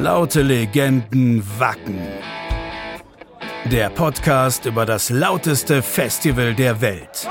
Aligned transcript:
Laute 0.00 0.40
Legenden 0.40 1.44
Wacken. 1.58 1.98
Der 3.66 3.90
Podcast 3.90 4.64
über 4.64 4.86
das 4.86 5.10
lauteste 5.10 5.82
Festival 5.82 6.54
der 6.54 6.80
Welt. 6.80 7.28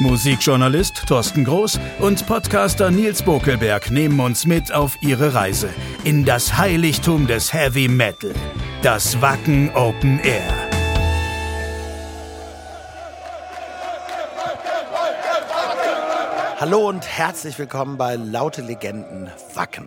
Musikjournalist 0.00 1.06
Thorsten 1.08 1.46
Groß 1.46 1.80
und 2.00 2.26
Podcaster 2.26 2.90
Nils 2.90 3.22
Bokelberg 3.22 3.90
nehmen 3.90 4.20
uns 4.20 4.44
mit 4.44 4.70
auf 4.70 4.98
ihre 5.00 5.32
Reise 5.32 5.70
in 6.04 6.26
das 6.26 6.58
Heiligtum 6.58 7.26
des 7.26 7.54
Heavy 7.54 7.88
Metal, 7.88 8.34
das 8.82 9.18
Wacken 9.22 9.70
Open 9.74 10.20
Air. 10.20 10.57
Hallo 16.60 16.88
und 16.88 17.06
herzlich 17.06 17.56
willkommen 17.56 17.98
bei 17.98 18.16
Laute 18.16 18.62
Legenden 18.62 19.30
Wacken. 19.54 19.86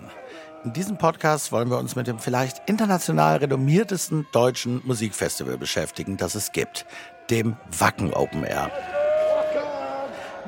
In 0.64 0.72
diesem 0.72 0.98
Podcast 0.98 1.52
wollen 1.52 1.70
wir 1.70 1.78
uns 1.78 1.98
mit 1.98 2.08
dem 2.08 2.18
vielleicht 2.18 2.62
international 2.70 3.36
renommiertesten 3.36 4.26
deutschen 4.32 4.82
Musikfestival 4.86 5.58
beschäftigen, 5.58 6.16
das 6.16 6.34
es 6.34 6.54
gibt, 6.54 6.86
dem 7.30 7.58
Wacken 7.78 8.14
Open 8.14 8.46
Air. 8.46 8.72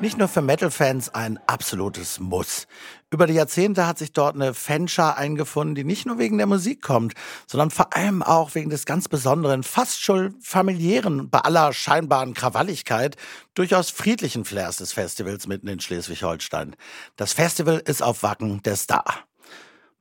Nicht 0.00 0.16
nur 0.16 0.28
für 0.28 0.40
Metal-Fans 0.40 1.14
ein 1.14 1.38
absolutes 1.46 2.18
Muss. 2.18 2.68
Über 3.14 3.28
die 3.28 3.34
Jahrzehnte 3.34 3.86
hat 3.86 3.96
sich 3.96 4.12
dort 4.12 4.34
eine 4.34 4.54
Fanschar 4.54 5.16
eingefunden, 5.16 5.76
die 5.76 5.84
nicht 5.84 6.04
nur 6.04 6.18
wegen 6.18 6.36
der 6.36 6.48
Musik 6.48 6.82
kommt, 6.82 7.14
sondern 7.46 7.70
vor 7.70 7.94
allem 7.94 8.24
auch 8.24 8.56
wegen 8.56 8.70
des 8.70 8.86
ganz 8.86 9.06
besonderen, 9.06 9.62
fast 9.62 10.02
schon 10.02 10.34
familiären, 10.40 11.30
bei 11.30 11.38
aller 11.38 11.72
scheinbaren 11.72 12.34
Krawalligkeit, 12.34 13.14
durchaus 13.54 13.90
friedlichen 13.90 14.44
Flairs 14.44 14.78
des 14.78 14.92
Festivals 14.92 15.46
mitten 15.46 15.68
in 15.68 15.78
Schleswig-Holstein. 15.78 16.74
Das 17.14 17.34
Festival 17.34 17.80
ist 17.84 18.02
auf 18.02 18.24
Wacken 18.24 18.60
der 18.64 18.74
Star. 18.74 19.04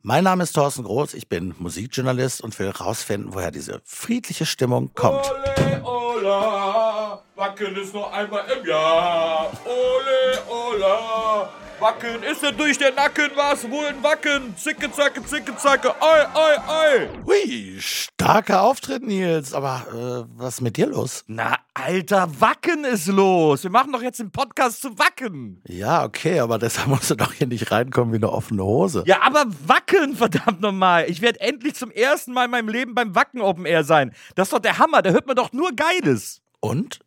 Mein 0.01 0.23
Name 0.23 0.41
ist 0.41 0.53
Thorsten 0.53 0.83
Groß, 0.83 1.13
ich 1.13 1.29
bin 1.29 1.53
Musikjournalist 1.59 2.41
und 2.41 2.57
will 2.57 2.73
herausfinden, 2.73 3.35
woher 3.35 3.51
diese 3.51 3.83
friedliche 3.85 4.47
Stimmung 4.47 4.91
kommt. 4.95 5.31
Ole, 5.31 5.83
Ola, 5.83 7.21
Wacken 7.35 7.75
ist 7.75 7.93
nur 7.93 8.11
einmal 8.11 8.43
im 8.57 8.65
Jahr. 8.67 9.51
Ole, 9.65 10.41
Ola, 10.49 11.49
Wacken 11.83 12.23
ist 12.23 12.41
denn 12.41 12.55
durch 12.55 12.77
den 12.77 12.95
Nacken 12.95 13.29
was? 13.35 13.69
Wohin 13.69 14.01
Wacken? 14.01 14.55
Zicke, 14.55 14.89
zacke, 14.89 15.21
zicke, 15.25 15.53
zacke, 15.57 15.93
ei, 15.99 16.25
ei, 16.33 16.57
ei. 16.69 17.09
Hui, 17.25 17.75
starker 17.77 18.61
Auftritt, 18.61 19.03
Nils. 19.03 19.53
Aber 19.53 19.83
äh, 19.91 20.33
was 20.37 20.53
ist 20.53 20.61
mit 20.61 20.77
dir 20.77 20.87
los? 20.87 21.25
Na, 21.27 21.57
Alter, 21.73 22.29
Wacken 22.39 22.85
ist 22.85 23.07
los. 23.07 23.63
Wir 23.63 23.69
machen 23.69 23.91
doch 23.91 24.01
jetzt 24.01 24.21
den 24.21 24.31
Podcast 24.31 24.81
zu 24.81 24.97
Wacken. 24.97 25.61
Ja, 25.67 26.05
okay, 26.05 26.39
aber 26.39 26.57
deshalb 26.57 26.87
musst 26.87 27.11
du 27.11 27.15
doch 27.15 27.33
hier 27.33 27.47
nicht 27.47 27.69
reinkommen 27.69 28.13
wie 28.13 28.17
eine 28.17 28.31
offene 28.31 28.63
Hose. 28.63 29.03
Ja, 29.05 29.21
aber 29.21 29.43
Wacken, 29.67 30.15
verdammt 30.15 30.61
nochmal. 30.61 31.09
Ich 31.09 31.19
werde 31.21 31.41
endlich 31.41 31.75
zum 31.75 31.91
ersten 31.91 32.31
Mal 32.31 32.45
in 32.45 32.51
meinem 32.51 32.69
Leben 32.69 32.95
beim 32.95 33.13
Wacken 33.13 33.41
Open 33.41 33.65
Air 33.65 33.83
sein. 33.83 34.13
Das 34.35 34.47
ist 34.47 34.53
doch 34.53 34.59
der 34.59 34.77
Hammer. 34.77 35.01
Da 35.01 35.09
hört 35.09 35.27
man 35.27 35.35
doch 35.35 35.51
nur 35.51 35.73
Geiles. 35.73 36.39
Und? 36.61 37.01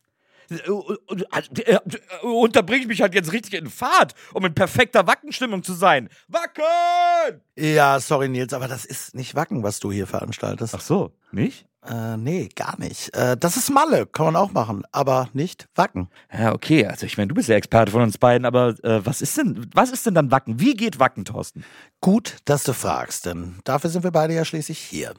Und 2.22 2.56
da 2.56 2.62
bringe 2.62 2.83
ich 2.83 2.86
mich 2.89 3.02
halt 3.02 3.14
jetzt 3.14 3.33
richtig 3.33 3.55
in 3.55 3.69
Fahrt, 3.69 4.14
um 4.33 4.44
in 4.44 4.55
perfekter 4.55 5.06
Wackenstimmung 5.06 5.62
zu 5.62 5.72
sein. 5.72 6.08
Wacken! 6.28 7.41
Ja, 7.56 7.98
sorry, 8.00 8.28
Nils, 8.28 8.52
aber 8.52 8.69
das 8.69 8.84
ist 8.84 9.14
nicht 9.14 9.34
Wacken, 9.34 9.62
was 9.62 9.80
du 9.80 9.91
hier 9.92 10.06
veranstaltest. 10.06 10.74
Ach 10.74 10.80
so, 10.80 11.12
nicht? 11.33 11.67
Äh, 11.89 12.17
nee, 12.17 12.48
gar 12.55 12.79
nicht. 12.81 13.15
Äh, 13.15 13.37
das 13.37 13.56
ist 13.56 13.70
Malle, 13.70 14.06
kann 14.06 14.27
man 14.27 14.37
auch 14.37 14.53
machen, 14.53 14.83
aber 14.91 15.29
nicht 15.33 15.69
Wacken. 15.75 16.09
Ja, 16.37 16.53
okay. 16.53 16.87
Also 16.87 17.06
ich 17.06 17.17
meine, 17.17 17.29
du 17.29 17.34
bist 17.34 17.48
der 17.48 17.56
Experte 17.56 17.92
von 17.92 18.03
uns 18.03 18.19
beiden, 18.19 18.45
aber 18.45 18.75
äh, 18.83 19.05
was 19.06 19.20
ist 19.20 19.37
denn, 19.37 19.69
was 19.73 19.91
ist 19.91 20.05
denn 20.05 20.14
dann 20.14 20.31
Wacken? 20.31 20.59
Wie 20.59 20.75
geht 20.75 20.98
Wacken, 20.98 21.25
Thorsten? 21.25 21.64
Gut, 22.01 22.37
dass 22.45 22.64
du 22.64 22.73
fragst, 22.73 23.27
denn 23.27 23.61
dafür 23.64 23.91
sind 23.91 24.05
wir 24.05 24.11
beide 24.11 24.34
ja 24.34 24.45
schließlich 24.45 24.79
hier. 24.79 25.14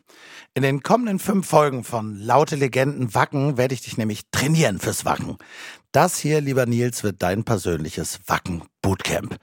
In 0.53 0.63
den 0.63 0.83
kommenden 0.83 1.19
fünf 1.19 1.47
Folgen 1.47 1.83
von 1.83 2.15
Laute 2.15 2.55
Legenden 2.55 3.13
Wacken 3.13 3.57
werde 3.57 3.73
ich 3.73 3.81
dich 3.81 3.97
nämlich 3.97 4.29
trainieren 4.31 4.79
fürs 4.79 5.05
Wacken. 5.05 5.37
Das 5.93 6.19
hier, 6.19 6.41
lieber 6.41 6.65
Nils, 6.65 7.03
wird 7.03 7.23
dein 7.23 7.43
persönliches 7.43 8.19
Wacken-Bootcamp. 8.27 9.37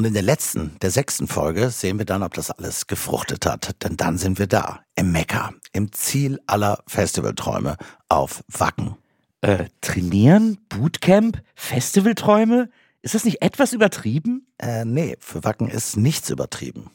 Und 0.00 0.06
in 0.06 0.14
der 0.14 0.22
letzten, 0.22 0.78
der 0.78 0.90
sechsten 0.90 1.28
Folge 1.28 1.68
sehen 1.68 1.98
wir 1.98 2.06
dann, 2.06 2.22
ob 2.22 2.32
das 2.32 2.50
alles 2.50 2.86
gefruchtet 2.86 3.44
hat. 3.44 3.82
Denn 3.82 3.98
dann 3.98 4.16
sind 4.16 4.38
wir 4.38 4.46
da, 4.46 4.82
im 4.94 5.12
Mekka, 5.12 5.52
im 5.74 5.92
Ziel 5.92 6.40
aller 6.46 6.82
Festivalträume 6.86 7.76
auf 8.08 8.42
Wacken. 8.48 8.96
Äh, 9.42 9.66
trainieren? 9.82 10.56
Bootcamp? 10.70 11.42
Festivalträume? 11.54 12.70
Ist 13.02 13.14
das 13.14 13.26
nicht 13.26 13.42
etwas 13.42 13.74
übertrieben? 13.74 14.46
Äh, 14.56 14.86
nee, 14.86 15.18
für 15.20 15.44
Wacken 15.44 15.68
ist 15.68 15.98
nichts 15.98 16.30
übertrieben. 16.30 16.90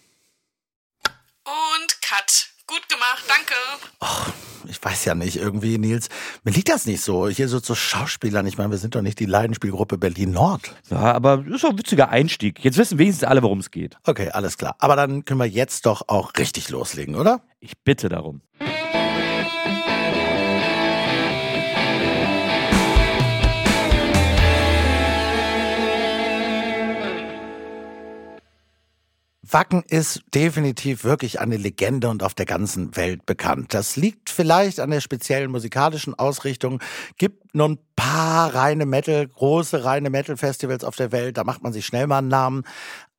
Und 1.04 2.02
Cut. 2.02 2.50
Gut 2.66 2.90
gemacht, 2.90 3.24
danke. 3.28 3.54
Och, 4.02 4.34
ich 4.70 4.84
weiß 4.84 5.06
ja 5.06 5.16
nicht, 5.16 5.38
irgendwie, 5.38 5.78
Nils, 5.78 6.10
mir 6.44 6.52
liegt 6.52 6.70
das 6.70 6.86
nicht 6.86 7.02
so. 7.02 7.28
Hier 7.28 7.48
so 7.48 7.60
zu 7.60 7.76
Schauspielern, 7.76 8.46
ich 8.48 8.58
meine, 8.58 8.72
wir 8.72 8.78
sind 8.78 8.96
doch 8.96 9.02
nicht 9.02 9.20
die 9.20 9.26
Leidenspielgruppe 9.26 9.98
Berlin 9.98 10.32
Nord. 10.32 10.74
Ja, 10.90 11.14
aber 11.14 11.38
das 11.38 11.56
ist 11.56 11.64
doch 11.64 11.72
ein 11.72 11.80
witziger 11.80 12.10
Einstieg. 12.10 12.64
Jetzt 12.64 12.78
wissen 12.78 12.98
wenigstens 12.98 13.28
alle, 13.28 13.44
worum 13.44 13.60
es 13.60 13.72
geht. 13.72 13.98
Okay, 14.06 14.30
alles 14.30 14.58
klar. 14.58 14.76
Aber 14.80 14.96
dann 14.96 15.26
können 15.26 15.40
wir 15.40 15.48
jetzt 15.48 15.86
doch 15.86 16.08
auch 16.08 16.34
richtig 16.38 16.70
loslegen, 16.70 17.16
oder? 17.16 17.42
Ich 17.60 17.78
bitte 17.84 18.10
darum. 18.10 18.42
Wacken 29.52 29.84
ist 29.88 30.24
definitiv 30.34 31.04
wirklich 31.04 31.40
eine 31.40 31.58
Legende 31.58 32.10
und 32.10 32.24
auf 32.24 32.34
der 32.34 32.46
ganzen 32.46 32.96
Welt 32.96 33.26
bekannt. 33.26 33.74
Das 33.74 33.96
liegt 33.96 34.30
vielleicht 34.30 34.80
an 34.80 34.90
der 34.90 35.02
speziellen 35.02 35.52
musikalischen 35.52 36.16
Ausrichtung. 36.16 36.82
Gibt 37.18 37.54
nur 37.54 37.70
ein 37.70 37.80
paar 37.96 38.56
reine 38.56 38.86
Metal, 38.86 39.28
große 39.28 39.84
reine 39.84 40.10
Metal-Festivals 40.10 40.84
auf 40.84 40.96
der 40.96 41.12
Welt. 41.12 41.38
Da 41.38 41.44
macht 41.44 41.62
man 41.62 41.74
sich 41.74 41.86
schnell 41.86 42.08
mal 42.08 42.20
einen 42.20 42.28
Namen. 42.28 42.64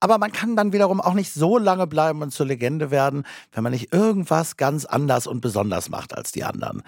Aber 0.00 0.19
man 0.19 0.32
kann 0.32 0.56
dann 0.56 0.72
wiederum 0.72 1.00
auch 1.00 1.14
nicht 1.14 1.32
so 1.32 1.59
lange 1.59 1.87
bleiben 1.87 2.22
und 2.22 2.32
zur 2.32 2.47
Legende 2.47 2.91
werden, 2.91 3.25
wenn 3.53 3.62
man 3.62 3.72
nicht 3.72 3.93
irgendwas 3.93 4.56
ganz 4.56 4.84
anders 4.84 5.26
und 5.26 5.41
besonders 5.41 5.88
macht 5.91 6.16
als 6.16 6.32
die 6.32 6.44
anderen. 6.44 6.82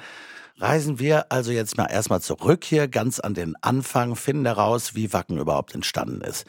Reisen 0.60 0.98
wir 0.98 1.30
also 1.30 1.52
jetzt 1.52 1.76
mal 1.76 1.86
erstmal 1.86 2.20
zurück 2.20 2.64
hier 2.64 2.88
ganz 2.88 3.20
an 3.20 3.34
den 3.34 3.54
Anfang, 3.60 4.16
finden 4.16 4.44
heraus, 4.44 4.96
wie 4.96 5.12
Wacken 5.12 5.38
überhaupt 5.38 5.72
entstanden 5.72 6.20
ist. 6.20 6.46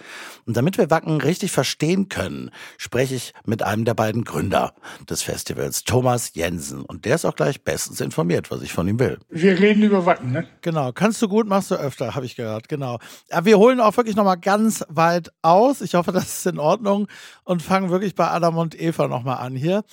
Und 0.47 0.57
damit 0.57 0.79
wir 0.79 0.89
Wacken 0.89 1.21
richtig 1.21 1.51
verstehen 1.51 2.09
können, 2.09 2.49
spreche 2.79 3.13
ich 3.13 3.33
mit 3.45 3.61
einem 3.61 3.85
der 3.85 3.93
beiden 3.93 4.23
Gründer 4.23 4.73
des 5.07 5.21
Festivals, 5.21 5.83
Thomas 5.83 6.33
Jensen. 6.33 6.81
Und 6.81 7.05
der 7.05 7.15
ist 7.15 7.25
auch 7.25 7.35
gleich 7.35 7.63
bestens 7.63 8.01
informiert, 8.01 8.49
was 8.49 8.63
ich 8.63 8.73
von 8.73 8.87
ihm 8.87 8.97
will. 8.97 9.19
Wir 9.29 9.59
reden 9.59 9.83
über 9.83 10.07
Wacken, 10.07 10.31
ne? 10.31 10.47
Genau, 10.61 10.91
kannst 10.91 11.21
du 11.21 11.27
gut, 11.27 11.47
machst 11.47 11.69
du 11.69 11.75
öfter, 11.75 12.15
habe 12.15 12.25
ich 12.25 12.35
gehört, 12.35 12.67
genau. 12.67 12.97
Ja, 13.29 13.45
wir 13.45 13.59
holen 13.59 13.79
auch 13.79 13.95
wirklich 13.95 14.15
nochmal 14.15 14.39
ganz 14.39 14.83
weit 14.89 15.31
aus. 15.43 15.81
Ich 15.81 15.93
hoffe, 15.93 16.11
das 16.11 16.39
ist 16.39 16.47
in 16.47 16.57
Ordnung 16.57 17.07
und 17.43 17.61
fangen 17.61 17.91
wirklich 17.91 18.15
bei 18.15 18.27
Adam 18.27 18.57
und 18.57 18.79
Eva 18.79 19.07
nochmal 19.07 19.37
an 19.37 19.55
hier. 19.55 19.83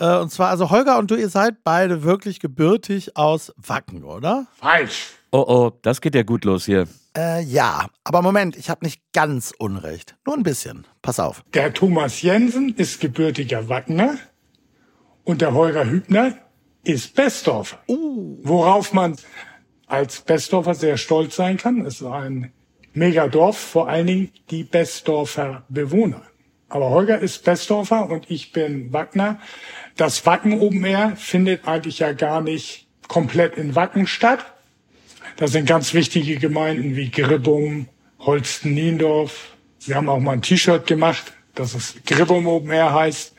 Äh, 0.00 0.16
Und 0.18 0.30
zwar, 0.32 0.48
also 0.48 0.70
Holger 0.70 0.98
und 0.98 1.10
du, 1.10 1.14
ihr 1.14 1.28
seid 1.28 1.62
beide 1.62 2.02
wirklich 2.02 2.40
gebürtig 2.40 3.16
aus 3.16 3.52
Wacken, 3.56 4.02
oder? 4.02 4.46
Falsch. 4.58 5.10
Oh 5.32 5.44
oh, 5.46 5.70
das 5.82 6.00
geht 6.00 6.14
ja 6.16 6.22
gut 6.24 6.44
los 6.44 6.64
hier. 6.64 6.88
Äh, 7.16 7.42
ja, 7.42 7.86
aber 8.04 8.22
Moment, 8.22 8.56
ich 8.56 8.70
habe 8.70 8.84
nicht 8.84 9.00
ganz 9.12 9.52
Unrecht. 9.58 10.16
Nur 10.26 10.36
ein 10.36 10.42
bisschen. 10.42 10.86
Pass 11.02 11.20
auf. 11.20 11.42
Der 11.54 11.72
Thomas 11.72 12.22
Jensen 12.22 12.74
ist 12.76 13.00
gebürtiger 13.00 13.68
Wackener 13.68 14.16
und 15.24 15.40
der 15.40 15.54
Holger 15.54 15.88
Hübner 15.88 16.34
ist 16.82 17.14
Bestdorfer. 17.14 17.78
Worauf 17.86 18.92
man 18.92 19.16
als 19.86 20.20
Bestdorfer 20.20 20.74
sehr 20.74 20.96
stolz 20.96 21.36
sein 21.36 21.56
kann. 21.56 21.84
Es 21.84 22.02
war 22.02 22.22
ein 22.22 22.52
Megadorf, 22.92 23.58
vor 23.58 23.88
allen 23.88 24.06
Dingen 24.06 24.30
die 24.50 24.64
Bestdorfer 24.64 25.64
Bewohner. 25.68 26.22
Aber 26.70 26.90
Holger 26.90 27.18
ist 27.18 27.44
Bestdorfer 27.44 28.08
und 28.08 28.30
ich 28.30 28.52
bin 28.52 28.92
Wackner. 28.92 29.40
Das 29.96 30.24
Wacken 30.24 30.60
Open 30.60 30.84
Air 30.84 31.14
findet 31.16 31.66
eigentlich 31.66 31.98
ja 31.98 32.12
gar 32.12 32.40
nicht 32.40 32.86
komplett 33.08 33.56
in 33.56 33.74
Wacken 33.74 34.06
statt. 34.06 34.46
Da 35.36 35.48
sind 35.48 35.66
ganz 35.66 35.94
wichtige 35.94 36.36
Gemeinden 36.36 36.94
wie 36.94 37.10
Gribbum, 37.10 37.88
Holsten, 38.20 38.72
Niendorf. 38.72 39.56
Wir 39.80 39.96
haben 39.96 40.08
auch 40.08 40.20
mal 40.20 40.32
ein 40.32 40.42
T-Shirt 40.42 40.86
gemacht, 40.86 41.32
das 41.56 41.74
es 41.74 41.96
Gribbum 42.06 42.46
Open 42.46 42.70
Air 42.70 42.94
heißt. 42.94 43.34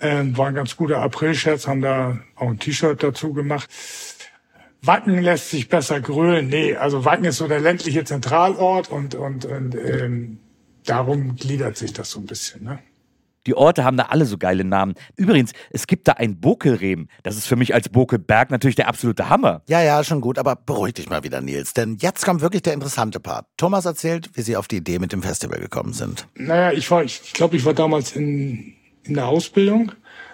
Ähm, 0.00 0.36
war 0.36 0.48
ein 0.48 0.54
ganz 0.54 0.76
guter 0.76 1.00
Aprilscherz, 1.00 1.68
haben 1.68 1.80
da 1.80 2.18
auch 2.34 2.48
ein 2.48 2.58
T-Shirt 2.58 3.02
dazu 3.02 3.32
gemacht. 3.32 3.68
Wacken 4.82 5.22
lässt 5.22 5.50
sich 5.50 5.68
besser 5.68 6.00
grölen. 6.00 6.48
Nee, 6.48 6.74
also 6.74 7.04
Wacken 7.04 7.24
ist 7.24 7.38
so 7.38 7.46
der 7.46 7.60
ländliche 7.60 8.04
Zentralort 8.04 8.90
und, 8.90 9.14
und, 9.14 9.44
und 9.44 9.74
ähm, 9.76 10.38
darum 10.88 11.36
gliedert 11.36 11.76
sich 11.76 11.92
das 11.92 12.10
so 12.10 12.20
ein 12.20 12.26
bisschen. 12.26 12.64
Ne? 12.64 12.78
Die 13.46 13.54
Orte 13.54 13.84
haben 13.84 13.96
da 13.96 14.04
alle 14.04 14.26
so 14.26 14.36
geile 14.36 14.62
Namen. 14.64 14.94
Übrigens, 15.16 15.52
es 15.70 15.86
gibt 15.86 16.06
da 16.06 16.12
ein 16.12 16.38
Bokelrehm. 16.38 17.08
Das 17.22 17.36
ist 17.36 17.46
für 17.46 17.56
mich 17.56 17.72
als 17.72 17.88
Bokelberg 17.88 18.50
natürlich 18.50 18.76
der 18.76 18.88
absolute 18.88 19.30
Hammer. 19.30 19.62
Ja, 19.68 19.82
ja, 19.82 20.04
schon 20.04 20.20
gut, 20.20 20.38
aber 20.38 20.54
beruhig 20.54 20.94
dich 20.94 21.08
mal 21.08 21.24
wieder, 21.24 21.40
Nils, 21.40 21.72
denn 21.72 21.96
jetzt 22.00 22.26
kommt 22.26 22.42
wirklich 22.42 22.62
der 22.62 22.74
interessante 22.74 23.20
Part. 23.20 23.46
Thomas 23.56 23.86
erzählt, 23.86 24.30
wie 24.34 24.42
sie 24.42 24.56
auf 24.56 24.68
die 24.68 24.76
Idee 24.76 24.98
mit 24.98 25.12
dem 25.12 25.22
Festival 25.22 25.58
gekommen 25.60 25.94
sind. 25.94 26.26
Naja, 26.34 26.72
ich 26.72 26.90
war, 26.90 27.02
ich 27.04 27.32
glaube, 27.32 27.56
ich 27.56 27.64
war 27.64 27.72
damals 27.74 28.14
in, 28.14 28.74
in 29.04 29.14
der 29.14 29.26
Ausbildung 29.28 29.92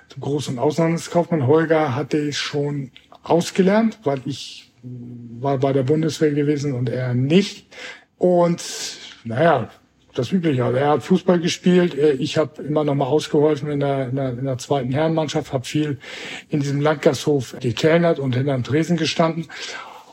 zum 0.08 0.22
Groß- 0.22 0.48
und 0.48 0.58
Auslandskaufmann. 0.58 1.46
Holger 1.46 1.94
hatte 1.94 2.18
ich 2.18 2.38
schon 2.38 2.90
ausgelernt, 3.22 4.00
weil 4.02 4.22
ich 4.24 4.72
war 4.82 5.58
bei 5.58 5.72
der 5.72 5.84
Bundeswehr 5.84 6.32
gewesen 6.32 6.72
und 6.74 6.88
er 6.88 7.14
nicht. 7.14 7.66
Und 8.18 8.62
naja, 9.24 9.70
das 10.14 10.32
Übliche. 10.32 10.64
Also 10.64 10.78
er 10.78 10.88
hat 10.90 11.02
Fußball 11.02 11.40
gespielt. 11.40 11.94
äh, 11.96 12.12
Ich 12.12 12.38
habe 12.38 12.62
immer 12.62 12.84
noch 12.84 12.94
mal 12.94 13.06
ausgeholfen 13.06 13.70
in 13.70 13.80
der, 13.80 14.08
in 14.08 14.16
der, 14.16 14.30
in 14.30 14.44
der 14.44 14.58
zweiten 14.58 14.92
Herrenmannschaft, 14.92 15.52
habe 15.52 15.64
viel 15.64 15.98
in 16.48 16.60
diesem 16.60 16.80
Landgasthof 16.80 17.56
gekellnert 17.60 18.18
und 18.18 18.34
hinterm 18.34 18.64
Tresen 18.64 18.96
gestanden. 18.96 19.46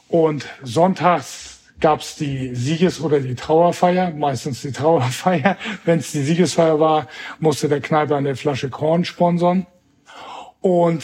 Und 0.07 0.45
sonntags 0.63 1.59
gab's 1.79 2.15
die 2.15 2.53
Sieges- 2.55 3.01
oder 3.01 3.19
die 3.19 3.35
Trauerfeier, 3.35 4.11
meistens 4.11 4.61
die 4.61 4.71
Trauerfeier. 4.73 5.57
Wenn 5.85 5.99
es 5.99 6.11
die 6.11 6.21
Siegesfeier 6.23 6.79
war, 6.79 7.07
musste 7.39 7.69
der 7.69 7.81
Kneiper 7.81 8.15
eine 8.17 8.35
Flasche 8.35 8.69
Korn 8.69 9.05
sponsern. 9.05 9.65
Und 10.61 11.03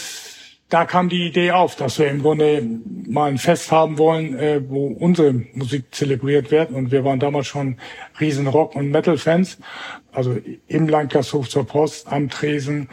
da 0.70 0.86
kam 0.86 1.08
die 1.08 1.28
Idee 1.28 1.52
auf, 1.52 1.76
dass 1.76 1.98
wir 1.98 2.10
im 2.10 2.22
Grunde 2.22 2.62
mal 3.08 3.30
ein 3.30 3.38
Fest 3.38 3.72
haben 3.72 3.98
wollen, 3.98 4.38
äh, 4.38 4.62
wo 4.68 4.88
unsere 4.88 5.34
Musik 5.54 5.96
zelebriert 5.96 6.52
wird. 6.52 6.72
Und 6.72 6.92
wir 6.92 7.06
waren 7.06 7.20
damals 7.20 7.48
schon 7.48 7.78
riesen 8.20 8.48
Rock- 8.48 8.76
und 8.76 8.90
Metal-Fans. 8.92 9.60
Also 10.12 10.38
im 10.68 10.90
Landgasthof 10.90 11.48
zur 11.48 11.66
Post, 11.66 12.08
am 12.08 12.30
Tresen, 12.30 12.90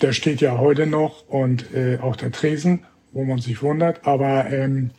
der 0.00 0.12
steht 0.12 0.40
ja 0.40 0.58
heute 0.58 0.86
noch 0.86 1.28
und 1.28 1.72
äh, 1.74 1.98
auch 2.02 2.16
der 2.16 2.32
Tresen, 2.32 2.84
wo 3.12 3.24
man 3.24 3.38
sich 3.38 3.62
wundert. 3.62 4.04
Aber 4.04 4.50
ähm, 4.50 4.90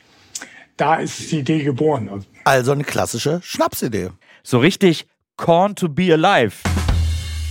da 0.78 0.96
ist 0.96 1.32
die 1.32 1.40
Idee 1.40 1.64
geboren. 1.64 2.10
Also, 2.10 2.26
Also 2.46 2.72
eine 2.72 2.84
klassische 2.86 3.42
Schnapsidee. 3.44 4.10
So 4.44 4.60
richtig 4.60 5.08
Corn 5.36 5.76
to 5.76 5.90
be 5.90 6.14
alive. 6.14 6.56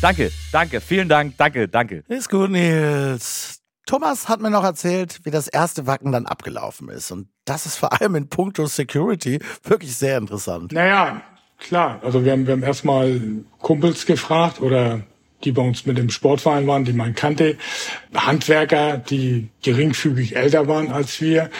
Danke, 0.00 0.32
danke, 0.50 0.80
vielen 0.80 1.08
Dank, 1.08 1.36
danke, 1.36 1.68
danke. 1.68 2.04
Ist 2.08 2.30
gut, 2.30 2.50
Nils. 2.50 3.61
Thomas 3.86 4.28
hat 4.28 4.40
mir 4.40 4.50
noch 4.50 4.64
erzählt, 4.64 5.20
wie 5.24 5.30
das 5.30 5.48
erste 5.48 5.86
Wacken 5.86 6.12
dann 6.12 6.26
abgelaufen 6.26 6.88
ist. 6.88 7.10
Und 7.10 7.28
das 7.44 7.66
ist 7.66 7.76
vor 7.76 8.00
allem 8.00 8.14
in 8.14 8.28
puncto 8.28 8.66
Security 8.66 9.40
wirklich 9.64 9.96
sehr 9.96 10.18
interessant. 10.18 10.72
Naja, 10.72 11.22
klar. 11.58 12.00
Also 12.02 12.24
wir 12.24 12.32
haben, 12.32 12.46
wir 12.46 12.52
haben 12.52 12.62
erstmal 12.62 13.20
Kumpels 13.58 14.06
gefragt 14.06 14.60
oder 14.60 15.02
die 15.44 15.52
bei 15.52 15.62
uns 15.62 15.86
mit 15.86 15.98
dem 15.98 16.10
Sportverein 16.10 16.68
waren, 16.68 16.84
die 16.84 16.92
man 16.92 17.16
kannte, 17.16 17.56
Handwerker, 18.14 18.98
die 18.98 19.48
geringfügig 19.62 20.36
älter 20.36 20.68
waren 20.68 20.92
als 20.92 21.20
wir 21.20 21.50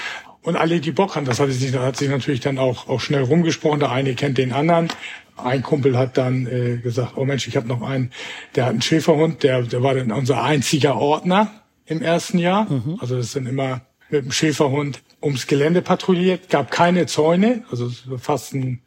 und 0.43 0.57
alle, 0.57 0.81
die 0.81 0.93
Bock 0.93 1.17
haben. 1.17 1.25
Das 1.25 1.41
hat 1.41 1.51
sich, 1.51 1.77
hat 1.77 1.97
sich 1.97 2.09
natürlich 2.09 2.41
dann 2.41 2.59
auch, 2.59 2.89
auch 2.89 3.01
schnell 3.01 3.23
rumgesprochen. 3.23 3.81
Der 3.81 3.91
eine 3.91 4.15
kennt 4.15 4.39
den 4.39 4.53
anderen. 4.53 4.89
Ein 5.37 5.63
Kumpel 5.63 5.97
hat 5.97 6.17
dann 6.17 6.47
äh, 6.47 6.77
gesagt, 6.77 7.13
oh 7.17 7.25
Mensch, 7.25 7.49
ich 7.49 7.57
habe 7.57 7.67
noch 7.67 7.83
einen, 7.83 8.13
der 8.55 8.65
hat 8.65 8.73
einen 8.73 8.83
Schäferhund, 8.83 9.43
der, 9.43 9.63
der 9.63 9.83
war 9.83 9.95
dann 9.95 10.13
unser 10.13 10.43
einziger 10.43 10.97
Ordner 10.97 11.62
im 11.93 12.03
ersten 12.03 12.39
Jahr. 12.39 12.67
Also 13.01 13.17
das 13.17 13.33
sind 13.33 13.47
immer 13.47 13.83
mit 14.11 14.25
dem 14.25 14.33
Schäferhund 14.33 15.03
ums 15.23 15.47
Gelände 15.47 15.83
patrouilliert, 15.83 16.51
gab 16.51 16.71
keine 16.71 17.07
Zäune, 17.07 17.65
also 17.71 17.87
es 17.87 18.05
fast 18.21 18.55
ein, 18.55 18.81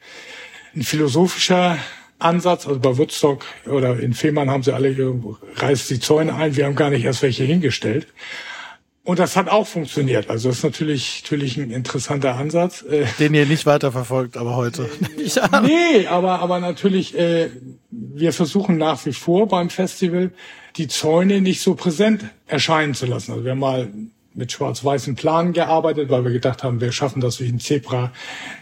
ein 0.76 0.84
philosophischer 0.84 1.78
Ansatz. 2.20 2.68
Also 2.68 2.80
bei 2.80 2.98
Woodstock 2.98 3.46
oder 3.66 4.00
in 4.00 4.14
Fehmarn 4.14 4.50
haben 4.50 4.64
sie 4.64 4.74
alle 4.74 4.96
reißt 5.56 5.90
die 5.90 6.00
Zäune 6.00 6.36
ein, 6.36 6.56
wir 6.56 6.66
haben 6.66 6.76
gar 6.76 6.90
nicht 6.90 7.06
erst 7.06 7.22
welche 7.22 7.44
hingestellt. 7.44 8.08
Und 9.06 9.20
das 9.20 9.36
hat 9.36 9.50
auch 9.50 9.68
funktioniert. 9.68 10.32
Also 10.32 10.50
das 10.50 10.58
ist 10.58 10.64
natürlich, 10.64 11.22
natürlich 11.24 11.58
ein 11.58 11.70
interessanter 11.70 12.36
Ansatz. 12.36 12.82
Äh, 12.82 13.06
Den 13.20 13.36
ihr 13.36 13.46
nicht 13.46 13.68
weiterverfolgt, 13.68 14.36
aber 14.36 14.56
heute. 14.56 14.90
An. 15.52 15.64
Nee, 15.64 16.08
aber, 16.08 16.40
aber 16.40 16.60
natürlich, 16.60 17.16
äh, 17.16 17.52
wir 17.92 18.34
versuchen 18.34 18.78
nach 18.78 19.06
wie 19.06 19.14
vor 19.14 19.48
beim 19.48 19.70
Festival 19.70 20.32
die 20.78 20.88
Zäune 20.88 21.40
nicht 21.40 21.62
so 21.62 21.76
präsent 21.76 22.26
erscheinen 22.48 22.96
zu 22.96 23.06
lassen. 23.06 23.32
Also 23.32 23.44
wir 23.46 23.52
haben 23.52 23.60
mal 23.60 23.90
mit 24.36 24.52
schwarz-weißen 24.52 25.16
Planen 25.16 25.54
gearbeitet, 25.54 26.10
weil 26.10 26.24
wir 26.24 26.32
gedacht 26.32 26.64
haben, 26.64 26.82
wir 26.82 26.92
schaffen 26.92 27.22
das 27.22 27.40
wie 27.40 27.48
ein 27.48 27.60
Zebra, 27.60 28.12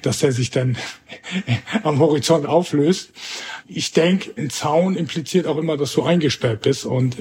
dass 0.04 0.20
der 0.20 0.32
sich 0.32 0.52
dann 0.52 0.78
am 1.84 2.00
Horizont 2.00 2.46
auflöst. 2.46 3.12
Ich 3.68 3.92
denke, 3.92 4.32
ein 4.38 4.50
Zaun 4.50 4.96
impliziert 4.96 5.48
auch 5.48 5.58
immer, 5.58 5.76
dass 5.78 5.94
du 5.94 6.04
eingesperrt 6.04 6.62
bist. 6.62 6.86
Und 6.86 7.18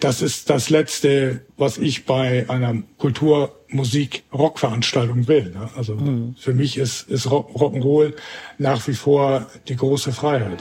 das 0.00 0.20
ist 0.20 0.50
das 0.50 0.68
Letzte, 0.68 1.42
was 1.56 1.78
ich 1.78 2.04
bei 2.04 2.46
einer 2.48 2.82
Kultur-, 2.98 3.56
Musik-, 3.68 4.24
Rockveranstaltung 4.32 5.28
will. 5.28 5.50
Ne? 5.50 5.70
Also 5.76 5.96
für 6.38 6.52
mich 6.54 6.76
ist, 6.76 7.08
ist 7.08 7.30
Rock- 7.30 7.50
Rock'n'Roll 7.54 8.14
nach 8.58 8.86
wie 8.88 8.94
vor 8.94 9.46
die 9.68 9.76
große 9.76 10.12
Freiheit. 10.12 10.58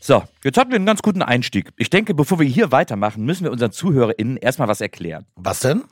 So, 0.00 0.24
jetzt 0.44 0.58
hatten 0.58 0.70
wir 0.70 0.76
einen 0.76 0.86
ganz 0.86 1.02
guten 1.02 1.22
Einstieg. 1.22 1.70
Ich 1.76 1.90
denke, 1.90 2.14
bevor 2.14 2.38
wir 2.38 2.46
hier 2.46 2.72
weitermachen, 2.72 3.24
müssen 3.24 3.44
wir 3.44 3.52
unseren 3.52 3.72
ZuhörerInnen 3.72 4.36
erstmal 4.36 4.68
was 4.68 4.80
erklären. 4.80 5.26
Was 5.36 5.60
denn? 5.60 5.82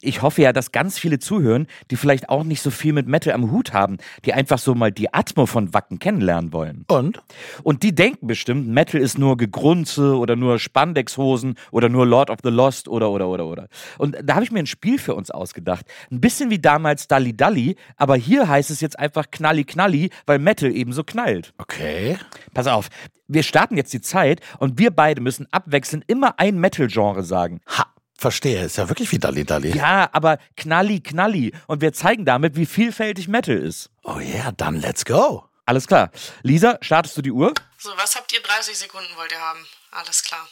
Ich 0.00 0.22
hoffe 0.22 0.42
ja, 0.42 0.52
dass 0.52 0.72
ganz 0.72 0.98
viele 0.98 1.18
zuhören, 1.18 1.66
die 1.90 1.96
vielleicht 1.96 2.28
auch 2.28 2.44
nicht 2.44 2.62
so 2.62 2.70
viel 2.70 2.92
mit 2.92 3.06
Metal 3.06 3.32
am 3.32 3.50
Hut 3.50 3.72
haben, 3.72 3.98
die 4.24 4.32
einfach 4.32 4.58
so 4.58 4.74
mal 4.74 4.92
die 4.92 5.12
Atmo 5.12 5.46
von 5.46 5.72
Wacken 5.74 5.98
kennenlernen 5.98 6.52
wollen. 6.52 6.84
Und? 6.88 7.22
Und 7.62 7.82
die 7.82 7.94
denken 7.94 8.26
bestimmt, 8.26 8.68
Metal 8.68 9.00
ist 9.00 9.18
nur 9.18 9.36
Gegrunze 9.36 10.16
oder 10.16 10.36
nur 10.36 10.58
Spandexhosen 10.58 11.54
oder 11.70 11.88
nur 11.88 12.06
Lord 12.06 12.30
of 12.30 12.38
the 12.42 12.50
Lost 12.50 12.88
oder 12.88 13.10
oder 13.10 13.28
oder 13.28 13.46
oder. 13.46 13.68
Und 13.98 14.16
da 14.22 14.34
habe 14.34 14.44
ich 14.44 14.52
mir 14.52 14.60
ein 14.60 14.66
Spiel 14.66 14.98
für 14.98 15.14
uns 15.14 15.30
ausgedacht. 15.30 15.86
Ein 16.10 16.20
bisschen 16.20 16.50
wie 16.50 16.58
damals 16.58 17.08
Dalli 17.08 17.36
Dalli, 17.36 17.76
aber 17.96 18.16
hier 18.16 18.48
heißt 18.48 18.70
es 18.70 18.80
jetzt 18.80 18.98
einfach 18.98 19.30
Knalli 19.30 19.64
Knalli, 19.64 20.10
weil 20.26 20.38
Metal 20.38 20.70
eben 20.74 20.92
so 20.92 21.04
knallt. 21.04 21.52
Okay. 21.58 22.18
Pass 22.52 22.66
auf, 22.66 22.88
wir 23.26 23.42
starten 23.42 23.76
jetzt 23.76 23.83
die 23.90 24.00
Zeit 24.00 24.40
und 24.58 24.78
wir 24.78 24.90
beide 24.90 25.20
müssen 25.20 25.46
abwechselnd 25.50 26.04
immer 26.06 26.38
ein 26.38 26.58
Metal-Genre 26.58 27.22
sagen. 27.22 27.60
Ha, 27.68 27.86
verstehe. 28.16 28.64
Ist 28.64 28.78
ja 28.78 28.88
wirklich 28.88 29.10
wie 29.12 29.18
Dalli 29.18 29.44
Dalli. 29.44 29.76
Ja, 29.76 30.08
aber 30.12 30.38
Knalli 30.56 31.00
Knalli. 31.00 31.52
Und 31.66 31.80
wir 31.80 31.92
zeigen 31.92 32.24
damit, 32.24 32.56
wie 32.56 32.66
vielfältig 32.66 33.28
Metal 33.28 33.56
ist. 33.56 33.90
Oh 34.02 34.18
yeah, 34.18 34.52
dann 34.52 34.76
let's 34.80 35.04
go. 35.04 35.44
Alles 35.66 35.86
klar. 35.86 36.10
Lisa, 36.42 36.78
startest 36.82 37.16
du 37.16 37.22
die 37.22 37.32
Uhr? 37.32 37.54
So, 37.78 37.90
was 37.96 38.14
habt 38.16 38.32
ihr? 38.32 38.42
30 38.42 38.76
Sekunden 38.76 39.08
wollt 39.16 39.32
ihr 39.32 39.40
haben. 39.40 39.64
Alles 39.92 40.22
klar. 40.22 40.46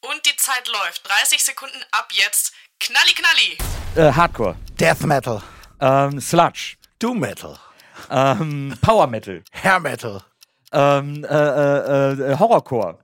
Und 0.00 0.26
die 0.26 0.36
Zeit 0.36 0.68
läuft. 0.68 1.08
30 1.08 1.42
Sekunden 1.42 1.82
ab 1.92 2.08
jetzt. 2.12 2.52
Knalli, 2.80 3.14
knalli. 3.14 4.08
Äh, 4.08 4.12
Hardcore. 4.12 4.56
Death 4.78 5.00
Metal. 5.04 5.42
Ähm, 5.80 6.20
Sludge. 6.20 6.76
Doom 6.98 7.20
Metal. 7.20 7.58
Ähm, 8.10 8.76
Power 8.82 9.06
Metal. 9.06 9.42
Hair 9.52 9.80
Metal. 9.80 10.22
Ähm, 10.74 11.24
äh, 11.24 11.28
äh, 11.28 12.32
äh, 12.32 12.38
Horrorcore. 12.38 12.98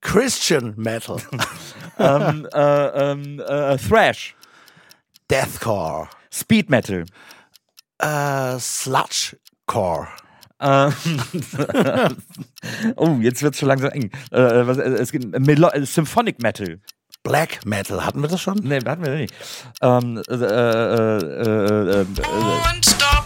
Christian 0.00 0.74
Metal. 0.76 1.16
ähm, 1.98 2.46
äh, 2.52 3.10
ähm, 3.10 3.40
äh, 3.40 3.76
Thrash. 3.78 4.36
Deathcore. 5.30 6.08
Speed 6.30 6.70
Metal. 6.70 7.04
Äh, 7.98 8.58
Sludgecore. 8.58 10.08
Ähm, 10.60 10.92
oh, 12.96 13.16
jetzt 13.20 13.42
wird's 13.42 13.58
schon 13.58 13.68
langsam 13.68 13.90
eng. 13.90 14.10
Äh, 14.30 14.66
was, 14.66 14.78
äh, 14.78 14.90
es 14.90 15.12
gibt 15.12 15.38
Melo 15.38 15.68
äh, 15.68 15.84
Symphonic 15.86 16.42
Metal. 16.42 16.80
Black 17.22 17.64
Metal. 17.64 18.04
Hatten 18.04 18.20
wir 18.22 18.28
das 18.28 18.40
schon? 18.40 18.58
Nee, 18.62 18.80
hatten 18.84 19.04
wir 19.04 19.14
nicht. 19.14 19.34
Ähm, 19.82 20.22
äh, 20.28 20.34
äh, 20.34 20.38
äh, 20.38 21.18
äh, 21.20 22.00
äh, 22.00 22.06
Und 22.06 22.86
stopp. 22.86 23.24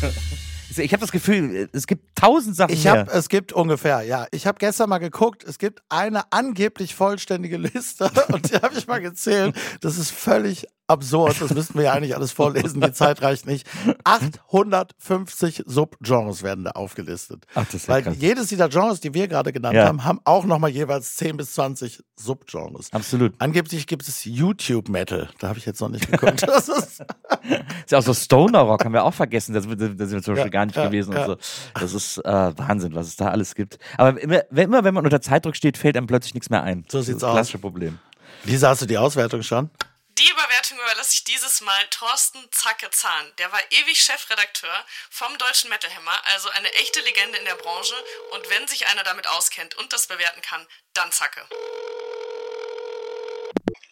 ich 0.78 0.92
habe 0.92 1.00
das 1.00 1.12
Gefühl, 1.12 1.68
es 1.72 1.86
gibt 1.86 2.16
tausend 2.16 2.56
Sachen 2.56 2.72
Ich 2.72 2.84
mehr. 2.84 3.00
habe, 3.00 3.10
es 3.12 3.28
gibt 3.28 3.52
ungefähr, 3.52 4.02
ja. 4.02 4.26
Ich 4.30 4.46
habe 4.46 4.58
gestern 4.58 4.88
mal 4.88 4.98
geguckt, 4.98 5.44
es 5.44 5.58
gibt 5.58 5.82
eine 5.88 6.32
angeblich 6.32 6.94
vollständige 6.94 7.56
Liste 7.56 8.10
und 8.32 8.50
die 8.50 8.56
habe 8.56 8.74
ich 8.76 8.86
mal 8.86 9.00
gezählt. 9.00 9.54
Das 9.80 9.98
ist 9.98 10.10
völlig 10.10 10.66
absurd. 10.86 11.40
Das 11.40 11.54
müssten 11.54 11.74
wir 11.74 11.84
ja 11.84 11.92
eigentlich 11.92 12.14
alles 12.14 12.32
vorlesen. 12.32 12.80
Die 12.80 12.92
Zeit 12.92 13.22
reicht 13.22 13.46
nicht. 13.46 13.66
850 14.04 15.62
Subgenres 15.66 16.42
werden 16.42 16.64
da 16.64 16.72
aufgelistet. 16.72 17.46
Ach, 17.54 17.64
das 17.64 17.74
ist 17.74 17.86
ja 17.88 17.94
Weil 17.94 18.02
krass. 18.02 18.16
jedes 18.18 18.46
dieser 18.48 18.68
Genres, 18.68 19.00
die 19.00 19.14
wir 19.14 19.28
gerade 19.28 19.52
genannt 19.52 19.74
Ja. 19.74 19.86
haben, 19.86 20.04
haben 20.04 20.20
auch 20.24 20.44
nochmal 20.44 20.70
jeweils 20.70 21.16
10 21.16 21.36
bis 21.36 21.54
20 21.54 22.02
Subgenres. 22.16 22.92
Absolut. 22.92 23.34
Angeblich 23.38 23.86
gibt 23.86 24.06
es 24.08 24.24
YouTube 24.24 24.88
Metal. 24.88 25.28
Da 25.38 25.48
habe 25.48 25.58
ich 25.58 25.66
jetzt 25.66 25.80
noch 25.80 25.88
nicht 25.88 26.10
geguckt. 26.10 26.44
Das 26.54 26.68
ist, 26.68 27.00
Ist 27.00 27.90
ja 27.90 27.98
auch 27.98 28.02
so 28.02 28.14
Stoner 28.14 28.60
Rock, 28.60 28.84
haben 28.84 28.92
wir 28.94 29.04
auch 29.04 29.14
vergessen. 29.14 29.54
Das, 29.54 29.64
das 29.66 29.78
sind 29.78 29.98
wir 29.98 30.22
zum 30.22 30.34
Beispiel 30.34 30.36
Ja, 30.36 30.48
gar 30.48 30.66
nicht 30.66 30.76
ja, 30.76 30.86
gewesen. 30.86 31.12
ja. 31.12 31.24
Und 31.26 31.26
so. 31.26 31.36
Das 31.80 31.92
ist 31.92 32.18
äh, 32.18 32.22
Wahnsinn, 32.58 32.94
was 32.94 33.08
es 33.08 33.16
da 33.16 33.28
alles 33.28 33.54
gibt. 33.54 33.78
Aber 33.98 34.20
immer, 34.20 34.42
wenn- 34.50 34.64
immer, 34.66 34.84
wenn 34.84 34.94
man 34.94 35.04
unter 35.04 35.20
Zeitdruck 35.20 35.56
steht, 35.56 35.76
fällt 35.76 35.96
einem 35.96 36.06
plötzlich 36.06 36.34
nichts 36.34 36.50
mehr 36.50 36.62
ein. 36.62 36.84
So 36.88 36.98
Das 36.98 37.00
ist 37.02 37.06
sieht's 37.06 37.20
das 37.20 37.28
aus. 37.30 37.34
klassische 37.34 37.58
Problem. 37.58 37.98
Lisa, 38.44 38.68
hast 38.68 38.82
du 38.82 38.86
die 38.86 38.98
Auswertung 38.98 39.42
schon? 39.42 39.70
Die 40.18 40.24
Überwertung 40.30 40.53
Leitung 40.74 40.86
überlasse 40.86 41.14
ich 41.14 41.24
dieses 41.24 41.60
Mal 41.60 41.86
Thorsten 41.88 42.50
Zacke 42.50 42.90
Zahn. 42.90 43.32
Der 43.36 43.52
war 43.52 43.60
ewig 43.70 44.00
Chefredakteur 44.00 44.84
vom 45.10 45.36
Deutschen 45.38 45.70
Metal 45.70 45.94
Hammer, 45.94 46.20
also 46.32 46.48
eine 46.50 46.72
echte 46.74 47.00
Legende 47.00 47.38
in 47.38 47.44
der 47.44 47.54
Branche. 47.54 47.94
Und 48.30 48.48
wenn 48.50 48.66
sich 48.66 48.86
einer 48.88 49.04
damit 49.04 49.28
auskennt 49.28 49.76
und 49.76 49.92
das 49.92 50.06
bewerten 50.06 50.42
kann, 50.42 50.66
dann 50.94 51.12
Zacke. 51.12 51.46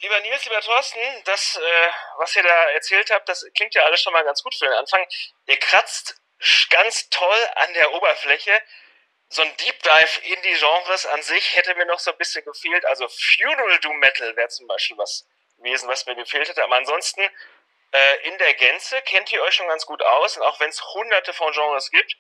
Lieber 0.01 0.21
Nils, 0.21 0.45
lieber 0.45 0.61
Thorsten, 0.61 1.01
das, 1.25 1.57
äh, 1.57 1.91
was 2.17 2.35
ihr 2.35 2.43
da 2.43 2.71
erzählt 2.71 3.11
habt, 3.11 3.29
das 3.29 3.45
klingt 3.55 3.75
ja 3.75 3.85
alles 3.85 4.03
schon 4.03 4.13
mal 4.13 4.25
ganz 4.25 4.43
gut 4.43 4.55
für 4.55 4.65
den 4.65 4.75
Anfang. 4.75 5.07
Ihr 5.47 5.59
kratzt 5.59 6.17
ganz 6.71 7.09
toll 7.11 7.49
an 7.57 7.73
der 7.75 7.93
Oberfläche. 7.93 8.61
So 9.29 9.43
ein 9.43 9.57
Deep 9.59 9.83
Dive 9.83 10.21
in 10.25 10.43
die 10.43 10.55
Genres 10.55 11.07
an 11.07 11.23
sich 11.23 11.57
hätte 11.57 11.75
mir 11.77 11.87
noch 11.87 12.01
so 12.01 12.11
ein 12.11 12.19
bisschen 12.19 12.45
gefehlt. 12.45 12.85
Also 12.87 13.09
Funeral 13.09 13.79
Doom 13.79 13.99
Metal 13.99 14.35
wäre 14.37 14.49
zum 14.49 14.67
Beispiel 14.67 14.99
was 14.99 15.25
gewesen, 15.63 15.89
was 15.89 16.07
mir 16.07 16.15
gefehlt 16.15 16.49
hätte. 16.49 16.65
Aber 16.65 16.77
ansonsten, 16.77 17.21
äh, 17.21 18.29
in 18.29 18.37
der 18.39 18.55
Gänze 18.55 18.97
kennt 19.05 19.33
ihr 19.33 19.43
euch 19.43 19.55
schon 19.55 19.69
ganz 19.69 19.87
gut 19.87 20.03
aus. 20.03 20.37
Und 20.37 20.43
auch 20.43 20.61
wenn 20.61 20.71
es 20.71 20.83
hunderte 20.95 21.33
von 21.33 21.53
Genres 21.53 21.91
gibt, 21.91 22.17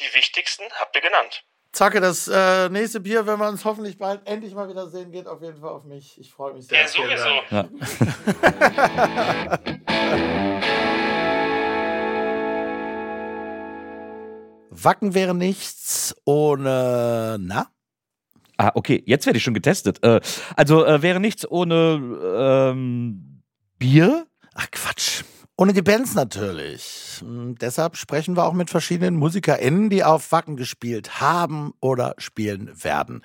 die 0.00 0.14
wichtigsten 0.14 0.64
habt 0.72 0.96
ihr 0.96 1.02
genannt. 1.02 1.44
Zacke, 1.72 2.00
das 2.00 2.28
äh, 2.28 2.68
nächste 2.68 3.00
Bier, 3.00 3.26
wenn 3.26 3.38
wir 3.38 3.48
uns 3.48 3.64
hoffentlich 3.64 3.98
bald 3.98 4.24
endlich 4.28 4.54
mal 4.54 4.68
wieder 4.68 4.86
sehen, 4.86 5.10
geht 5.10 5.26
auf 5.26 5.42
jeden 5.42 5.60
Fall 5.60 5.70
auf 5.70 5.82
mich. 5.82 6.20
Ich 6.20 6.32
freue 6.32 6.54
mich 6.54 6.68
sehr. 6.68 6.82
Ja, 6.82 6.88
sowieso. 6.88 7.42
Ja. 7.50 7.68
Wacken 14.70 15.14
wäre 15.14 15.34
nichts 15.34 16.14
ohne, 16.24 17.38
na? 17.40 17.73
Ah, 18.56 18.72
okay, 18.74 19.02
jetzt 19.06 19.26
werde 19.26 19.36
ich 19.36 19.42
schon 19.42 19.54
getestet. 19.54 20.02
Äh, 20.04 20.20
also 20.56 20.84
äh, 20.84 21.02
wäre 21.02 21.20
nichts 21.20 21.48
ohne 21.48 22.72
ähm, 22.72 23.42
Bier? 23.78 24.26
Ach 24.54 24.70
Quatsch. 24.70 25.24
Ohne 25.56 25.72
die 25.72 25.82
Bands 25.82 26.16
natürlich. 26.16 27.18
Hm, 27.20 27.54
deshalb 27.60 27.96
sprechen 27.96 28.36
wir 28.36 28.44
auch 28.44 28.54
mit 28.54 28.70
verschiedenen 28.70 29.14
MusikerInnen, 29.14 29.88
die 29.88 30.02
auf 30.02 30.32
Wacken 30.32 30.56
gespielt 30.56 31.20
haben 31.20 31.74
oder 31.78 32.16
spielen 32.18 32.72
werden. 32.82 33.22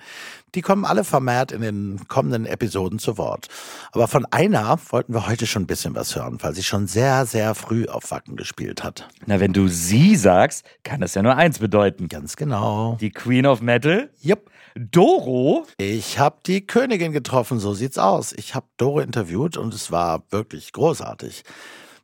Die 0.54 0.62
kommen 0.62 0.84
alle 0.84 1.02
vermehrt 1.02 1.50
in 1.50 1.60
den 1.60 2.06
kommenden 2.06 2.46
Episoden 2.46 3.00
zu 3.00 3.18
Wort. 3.18 3.48
Aber 3.90 4.06
von 4.06 4.26
einer 4.26 4.78
wollten 4.90 5.12
wir 5.12 5.26
heute 5.26 5.44
schon 5.48 5.62
ein 5.62 5.66
bisschen 5.66 5.96
was 5.96 6.14
hören, 6.14 6.38
weil 6.40 6.54
sie 6.54 6.62
schon 6.62 6.86
sehr, 6.86 7.26
sehr 7.26 7.56
früh 7.56 7.86
auf 7.86 8.12
Wacken 8.12 8.36
gespielt 8.36 8.84
hat. 8.84 9.08
Na, 9.26 9.40
wenn 9.40 9.52
du 9.52 9.66
sie 9.66 10.14
sagst, 10.14 10.64
kann 10.84 11.00
das 11.00 11.14
ja 11.14 11.22
nur 11.22 11.34
eins 11.34 11.58
bedeuten. 11.58 12.06
Ganz 12.06 12.36
genau. 12.36 12.96
Die 13.00 13.10
Queen 13.10 13.44
of 13.44 13.60
Metal, 13.60 14.08
Jupp. 14.20 14.48
Doro. 14.76 15.66
Ich 15.78 16.20
habe 16.20 16.36
die 16.46 16.64
Königin 16.64 17.10
getroffen, 17.10 17.58
so 17.58 17.74
sieht's 17.74 17.98
aus. 17.98 18.32
Ich 18.32 18.54
habe 18.54 18.66
Doro 18.76 19.00
interviewt 19.00 19.56
und 19.56 19.74
es 19.74 19.90
war 19.90 20.22
wirklich 20.30 20.72
großartig. 20.72 21.42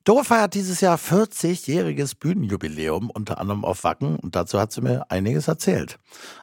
Doro 0.06 0.22
feiert 0.22 0.54
dieses 0.54 0.80
Jahr 0.80 0.98
40-jähriges 0.98 2.14
Bühnenjubiläum, 2.16 3.10
unter 3.10 3.40
anderem 3.40 3.64
auf 3.64 3.82
Wacken, 3.82 4.14
und 4.14 4.36
dazu 4.36 4.60
hat 4.60 4.70
sie 4.70 4.80
mir 4.80 5.10
einiges 5.10 5.48
erzählt. 5.48 5.98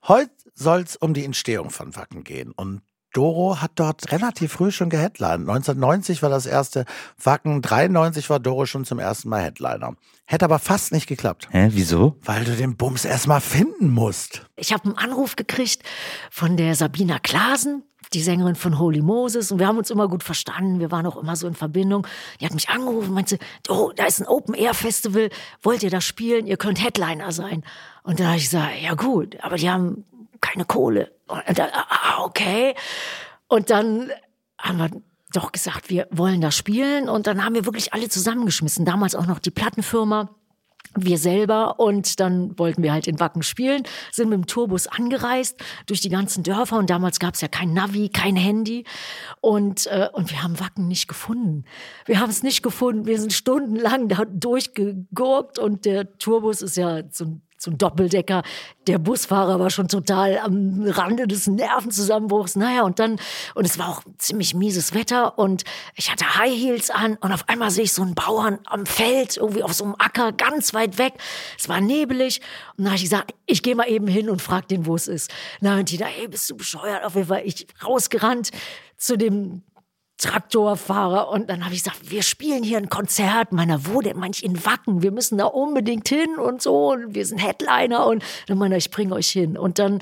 Heute 0.05 0.31
soll's 0.53 0.97
um 0.97 1.13
die 1.13 1.23
Entstehung 1.23 1.69
von 1.69 1.95
Wacken 1.95 2.25
gehen 2.25 2.51
und 2.51 2.81
Doro 3.13 3.61
hat 3.61 3.71
dort 3.75 4.11
relativ 4.11 4.51
früh 4.51 4.69
schon 4.69 4.89
geheadlined. 4.89 5.47
1990 5.47 6.21
war 6.21 6.29
das 6.29 6.45
erste 6.45 6.83
Wacken, 7.23 7.61
93 7.61 8.29
war 8.29 8.41
Doro 8.41 8.65
schon 8.65 8.83
zum 8.83 8.99
ersten 8.99 9.29
Mal 9.29 9.43
Headliner. 9.43 9.95
Hätte 10.25 10.43
aber 10.43 10.59
fast 10.59 10.91
nicht 10.91 11.07
geklappt. 11.07 11.47
Hä, 11.51 11.69
wieso? 11.71 12.17
Weil 12.25 12.43
du 12.43 12.57
den 12.57 12.75
Bums 12.75 13.05
erstmal 13.05 13.39
finden 13.39 13.91
musst. 13.91 14.45
Ich 14.57 14.73
habe 14.73 14.83
einen 14.85 14.97
Anruf 14.97 15.37
gekriegt 15.37 15.83
von 16.29 16.57
der 16.57 16.75
Sabina 16.75 17.17
Klasen, 17.19 17.83
die 18.13 18.21
Sängerin 18.21 18.55
von 18.55 18.79
Holy 18.79 19.01
Moses. 19.01 19.51
Und 19.51 19.59
wir 19.59 19.67
haben 19.67 19.77
uns 19.77 19.89
immer 19.89 20.07
gut 20.07 20.23
verstanden. 20.23 20.79
Wir 20.79 20.91
waren 20.91 21.05
auch 21.05 21.17
immer 21.17 21.35
so 21.35 21.47
in 21.47 21.55
Verbindung. 21.55 22.07
Die 22.39 22.45
hat 22.45 22.53
mich 22.53 22.69
angerufen 22.69 23.09
und 23.09 23.13
meinte, 23.15 23.37
oh, 23.69 23.91
da 23.95 24.05
ist 24.05 24.19
ein 24.19 24.27
Open-Air-Festival. 24.27 25.29
Wollt 25.61 25.83
ihr 25.83 25.89
da 25.89 26.01
spielen? 26.01 26.47
Ihr 26.47 26.57
könnt 26.57 26.83
Headliner 26.83 27.31
sein. 27.31 27.63
Und 28.03 28.19
dann 28.19 28.27
habe 28.27 28.37
ich 28.37 28.45
gesagt, 28.45 28.81
ja 28.81 28.93
gut, 28.93 29.37
aber 29.41 29.57
die 29.57 29.69
haben 29.69 30.05
keine 30.41 30.65
Kohle. 30.65 31.11
Und 31.27 31.57
dann, 31.57 31.69
ah, 31.71 32.23
okay. 32.23 32.75
Und 33.47 33.69
dann 33.69 34.11
haben 34.57 34.77
wir 34.77 34.89
doch 35.31 35.51
gesagt, 35.51 35.89
wir 35.89 36.07
wollen 36.11 36.41
da 36.41 36.51
spielen. 36.51 37.09
Und 37.09 37.27
dann 37.27 37.43
haben 37.43 37.55
wir 37.55 37.65
wirklich 37.65 37.93
alle 37.93 38.09
zusammengeschmissen. 38.09 38.85
Damals 38.85 39.15
auch 39.15 39.25
noch 39.25 39.39
die 39.39 39.51
Plattenfirma 39.51 40.29
wir 40.95 41.17
selber 41.17 41.79
und 41.79 42.19
dann 42.19 42.57
wollten 42.57 42.83
wir 42.83 42.91
halt 42.91 43.07
in 43.07 43.19
Wacken 43.19 43.43
spielen, 43.43 43.83
sind 44.11 44.29
mit 44.29 44.37
dem 44.37 44.47
Tourbus 44.47 44.87
angereist 44.87 45.61
durch 45.85 46.01
die 46.01 46.09
ganzen 46.09 46.43
Dörfer 46.43 46.77
und 46.77 46.89
damals 46.89 47.19
gab 47.19 47.35
es 47.35 47.41
ja 47.41 47.47
kein 47.47 47.73
Navi, 47.73 48.09
kein 48.09 48.35
Handy 48.35 48.85
und, 49.41 49.87
äh, 49.87 50.09
und 50.13 50.31
wir 50.31 50.43
haben 50.43 50.59
Wacken 50.59 50.87
nicht 50.87 51.07
gefunden. 51.07 51.65
Wir 52.05 52.19
haben 52.19 52.29
es 52.29 52.43
nicht 52.43 52.63
gefunden, 52.63 53.05
wir 53.05 53.19
sind 53.19 53.33
stundenlang 53.33 54.07
da 54.07 54.25
durchgegurkt 54.25 55.59
und 55.59 55.85
der 55.85 56.17
Tourbus 56.17 56.61
ist 56.61 56.77
ja 56.77 57.03
so 57.11 57.25
ein 57.25 57.41
so 57.63 57.71
ein 57.71 57.77
Doppeldecker. 57.77 58.43
Der 58.87 58.97
Busfahrer 58.97 59.59
war 59.59 59.69
schon 59.69 59.87
total 59.87 60.37
am 60.39 60.83
Rande 60.85 61.27
des 61.27 61.47
Nervenzusammenbruchs. 61.47 62.57
Naja, 62.57 62.83
und 62.83 62.99
dann, 62.99 63.17
und 63.55 63.65
es 63.65 63.79
war 63.79 63.89
auch 63.89 64.03
ziemlich 64.17 64.53
mieses 64.53 64.93
Wetter 64.93 65.39
und 65.39 65.63
ich 65.95 66.11
hatte 66.11 66.37
High 66.37 66.53
Heels 66.53 66.89
an 66.89 67.15
und 67.21 67.31
auf 67.31 67.47
einmal 67.47 67.71
sehe 67.71 67.85
ich 67.85 67.93
so 67.93 68.01
einen 68.01 68.15
Bauern 68.15 68.59
am 68.65 68.85
Feld, 68.85 69.37
irgendwie 69.37 69.63
auf 69.63 69.73
so 69.73 69.85
einem 69.85 69.95
Acker, 69.97 70.33
ganz 70.33 70.73
weit 70.73 70.97
weg. 70.97 71.13
Es 71.57 71.69
war 71.69 71.79
nebelig. 71.79 72.41
Und 72.77 72.83
dann 72.83 72.87
habe 72.87 72.97
ich 72.97 73.03
gesagt, 73.03 73.33
ich 73.45 73.63
gehe 73.63 73.75
mal 73.75 73.89
eben 73.89 74.07
hin 74.07 74.29
und 74.29 74.41
frag 74.41 74.67
den, 74.67 74.85
wo 74.85 74.95
es 74.95 75.07
ist. 75.07 75.31
Na, 75.61 75.79
und 75.79 75.89
die 75.89 75.97
da, 75.97 76.07
ey, 76.07 76.27
bist 76.27 76.49
du 76.49 76.57
bescheuert? 76.57 77.05
Auf 77.05 77.15
jeden 77.15 77.27
Fall, 77.27 77.43
ich 77.45 77.67
rausgerannt 77.85 78.51
zu 78.97 79.17
dem 79.17 79.63
Traktorfahrer 80.17 81.29
und 81.29 81.49
dann 81.49 81.65
habe 81.65 81.73
ich 81.73 81.83
gesagt, 81.83 82.09
wir 82.09 82.23
spielen 82.23 82.63
hier 82.63 82.77
ein 82.77 82.89
Konzert. 82.89 83.51
Meiner, 83.51 83.79
denn? 84.03 84.17
Manch 84.17 84.43
in 84.43 84.65
Wacken. 84.65 85.01
Wir 85.01 85.11
müssen 85.11 85.37
da 85.37 85.45
unbedingt 85.45 86.07
hin 86.07 86.37
und 86.37 86.61
so. 86.61 86.91
Und 86.91 87.15
wir 87.15 87.25
sind 87.25 87.39
Headliner 87.39 88.05
und 88.05 88.23
dann 88.47 88.57
meiner, 88.57 88.77
ich 88.77 88.91
bringe 88.91 89.15
euch 89.15 89.29
hin. 89.29 89.57
Und 89.57 89.79
dann 89.79 89.99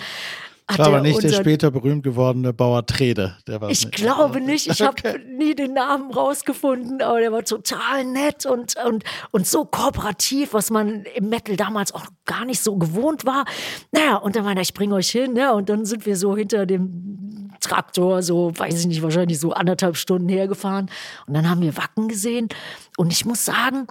hat 0.67 0.79
Das 0.79 0.87
war 0.87 0.87
aber 0.87 0.97
er 0.97 1.01
nicht 1.11 1.23
der 1.23 1.33
später 1.33 1.71
berühmt 1.71 2.03
gewordene 2.03 2.53
Bauer 2.53 2.85
Trede. 2.85 3.37
Der 3.47 3.61
war 3.61 3.69
ich 3.69 3.89
glaube 3.91 4.39
nicht. 4.41 4.67
Ich 4.67 4.81
habe 4.81 5.19
nie 5.19 5.55
den 5.55 5.73
Namen 5.73 6.11
rausgefunden, 6.11 7.01
aber 7.01 7.19
der 7.19 7.31
war 7.31 7.43
total 7.43 8.05
nett 8.05 8.45
und, 8.45 8.75
und, 8.85 9.03
und 9.31 9.47
so 9.47 9.65
kooperativ, 9.65 10.53
was 10.53 10.69
man 10.69 11.03
im 11.15 11.29
Metal 11.29 11.55
damals 11.57 11.93
auch 11.93 12.05
gar 12.25 12.45
nicht 12.45 12.61
so 12.61 12.77
gewohnt 12.77 13.25
war. 13.25 13.45
Naja, 13.91 14.17
und 14.17 14.35
dann 14.35 14.43
meinte 14.43 14.59
er, 14.59 14.63
ich 14.63 14.73
bringe 14.73 14.95
euch 14.95 15.09
hin, 15.09 15.33
ne? 15.33 15.53
Und 15.53 15.67
dann 15.69 15.85
sind 15.85 16.05
wir 16.05 16.15
so 16.15 16.37
hinter 16.37 16.65
dem 16.65 17.50
Traktor, 17.61 18.21
so, 18.21 18.51
weiß 18.57 18.81
ich 18.81 18.87
nicht, 18.87 19.01
wahrscheinlich 19.01 19.39
so 19.39 19.53
anderthalb 19.53 19.95
Stunden 19.95 20.27
hergefahren. 20.29 20.89
Und 21.27 21.33
dann 21.33 21.49
haben 21.49 21.61
wir 21.61 21.77
Wacken 21.77 22.07
gesehen. 22.07 22.49
Und 22.97 23.13
ich 23.13 23.25
muss 23.25 23.45
sagen, 23.45 23.87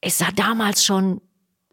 es 0.00 0.18
sah 0.18 0.30
damals 0.34 0.84
schon 0.84 1.20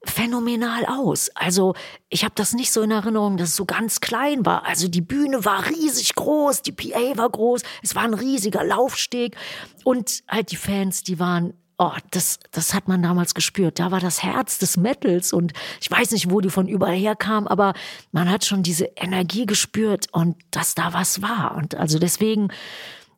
phänomenal 0.03 0.85
aus. 0.85 1.29
Also 1.35 1.75
ich 2.09 2.23
habe 2.23 2.33
das 2.35 2.53
nicht 2.53 2.71
so 2.71 2.81
in 2.81 2.91
Erinnerung, 2.91 3.37
dass 3.37 3.49
es 3.49 3.55
so 3.55 3.65
ganz 3.65 3.99
klein 3.99 4.45
war. 4.45 4.65
Also 4.65 4.87
die 4.87 5.01
Bühne 5.01 5.43
war 5.43 5.67
riesig 5.67 6.15
groß, 6.15 6.61
die 6.61 6.71
PA 6.71 7.17
war 7.17 7.29
groß, 7.29 7.61
es 7.83 7.95
war 7.95 8.03
ein 8.03 8.13
riesiger 8.13 8.63
Laufsteg 8.63 9.35
und 9.83 10.23
halt 10.27 10.51
die 10.51 10.55
Fans, 10.55 11.03
die 11.03 11.19
waren 11.19 11.53
Oh, 11.81 11.93
das, 12.11 12.39
das 12.51 12.73
hat 12.73 12.89
man 12.89 13.01
damals 13.01 13.33
gespürt. 13.33 13.79
Da 13.79 13.89
war 13.89 14.01
das 14.01 14.21
Herz 14.21 14.57
des 14.57 14.75
Metals 14.75 15.31
und 15.31 15.53
ich 15.79 15.89
weiß 15.89 16.11
nicht, 16.11 16.29
wo 16.29 16.41
die 16.41 16.49
von 16.49 16.67
überall 16.67 16.97
herkam, 16.97 17.47
aber 17.47 17.73
man 18.11 18.29
hat 18.29 18.43
schon 18.43 18.63
diese 18.63 18.89
Energie 18.97 19.45
gespürt 19.45 20.07
und 20.11 20.35
dass 20.51 20.75
da 20.75 20.91
was 20.91 21.21
war. 21.21 21.55
Und 21.55 21.75
also 21.75 21.97
deswegen, 21.97 22.49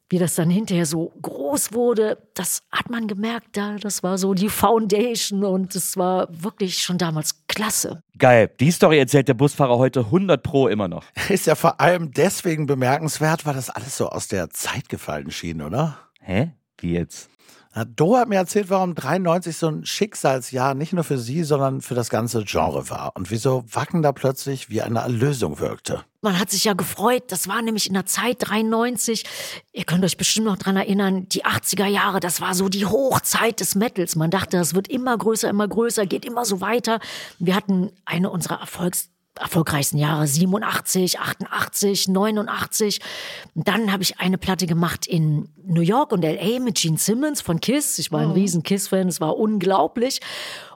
wie 0.10 0.20
das 0.20 0.36
dann 0.36 0.52
hinterher 0.52 0.86
so 0.86 1.12
groß 1.24 1.74
wurde, 1.74 2.20
das 2.36 2.62
hat 2.72 2.92
man 2.92 3.08
gemerkt, 3.08 3.58
da, 3.58 3.78
das 3.78 4.04
war 4.04 4.20
so 4.20 4.36
die 4.36 4.50
Foundation 4.50 5.44
und 5.44 5.76
es 5.76 5.98
war 5.98 6.28
wirklich 6.30 6.84
schon 6.84 7.00
damals 7.00 7.48
klasse. 7.48 8.04
Geil. 8.20 8.52
Die 8.60 8.70
Story 8.70 9.00
erzählt 9.00 9.28
der 9.28 9.34
Busfahrer 9.34 9.80
heute 9.80 10.02
100 10.02 10.44
Pro 10.44 10.68
immer 10.68 10.88
noch. 10.88 11.04
Ist 11.30 11.48
ja 11.48 11.56
vor 11.56 11.82
allem 11.82 12.12
deswegen 12.12 12.68
bemerkenswert, 12.68 13.48
weil 13.48 13.56
das 13.56 13.72
alles 13.72 13.98
so 13.98 14.10
aus 14.10 14.28
der 14.28 14.52
Zeit 14.52 14.88
gefallen 14.88 15.32
schien, 15.32 15.64
oder? 15.64 15.98
Hä? 16.20 16.52
Wie 16.78 16.94
jetzt? 16.94 17.31
Doro 17.96 18.18
hat 18.18 18.28
mir 18.28 18.36
erzählt, 18.36 18.70
warum 18.70 18.96
93 18.96 19.56
so 19.56 19.68
ein 19.68 19.86
Schicksalsjahr 19.86 20.74
nicht 20.74 20.92
nur 20.92 21.06
für 21.06 21.18
sie, 21.18 21.44
sondern 21.44 21.82
für 21.82 21.96
das 21.96 22.10
ganze 22.10 22.44
Genre 22.44 22.90
war 22.90 23.14
und 23.16 23.32
wieso 23.32 23.64
Wacken 23.72 24.02
da 24.02 24.12
plötzlich 24.12 24.70
wie 24.70 24.82
eine 24.82 25.00
Erlösung 25.00 25.60
wirkte. 25.60 26.04
Man 26.20 26.38
hat 26.38 26.52
sich 26.52 26.66
ja 26.66 26.74
gefreut, 26.74 27.24
das 27.30 27.48
war 27.48 27.62
nämlich 27.62 27.88
in 27.88 27.94
der 27.94 28.06
Zeit 28.06 28.38
93. 28.40 29.24
Ihr 29.72 29.86
könnt 29.86 30.04
euch 30.04 30.18
bestimmt 30.18 30.48
noch 30.48 30.58
dran 30.58 30.76
erinnern, 30.76 31.30
die 31.30 31.46
80er 31.46 31.88
Jahre, 31.88 32.20
das 32.20 32.42
war 32.42 32.54
so 32.54 32.68
die 32.68 32.86
Hochzeit 32.86 33.62
des 33.62 33.76
Metals. 33.76 34.18
Man 34.18 34.32
dachte, 34.32 34.58
das 34.58 34.76
wird 34.76 34.90
immer 34.90 35.18
größer, 35.18 35.50
immer 35.50 35.68
größer, 35.68 36.06
geht 36.06 36.26
immer 36.26 36.44
so 36.44 36.60
weiter. 36.60 37.00
Wir 37.40 37.56
hatten 37.56 37.92
eine 38.06 38.30
unserer 38.30 38.60
Erfolgs 38.60 39.11
erfolgreichsten 39.40 39.98
Jahre 39.98 40.28
87, 40.28 41.20
88, 41.20 42.08
89. 42.08 43.00
Und 43.56 43.68
dann 43.68 43.92
habe 43.92 44.04
ich 44.04 44.20
eine 44.20 44.38
Platte 44.38 44.68
gemacht 44.68 45.08
in 45.08 45.50
New 45.64 45.82
York 45.82 46.12
und 46.12 46.24
LA 46.24 46.60
mit 46.60 46.76
Gene 46.76 46.98
Simmons 46.98 47.42
von 47.42 47.60
Kiss. 47.60 47.98
Ich 48.00 48.12
war 48.12 48.22
ein 48.22 48.32
riesen 48.32 48.64
Kiss-Fan, 48.64 49.08
es 49.08 49.22
war 49.22 49.38
unglaublich. 49.38 50.20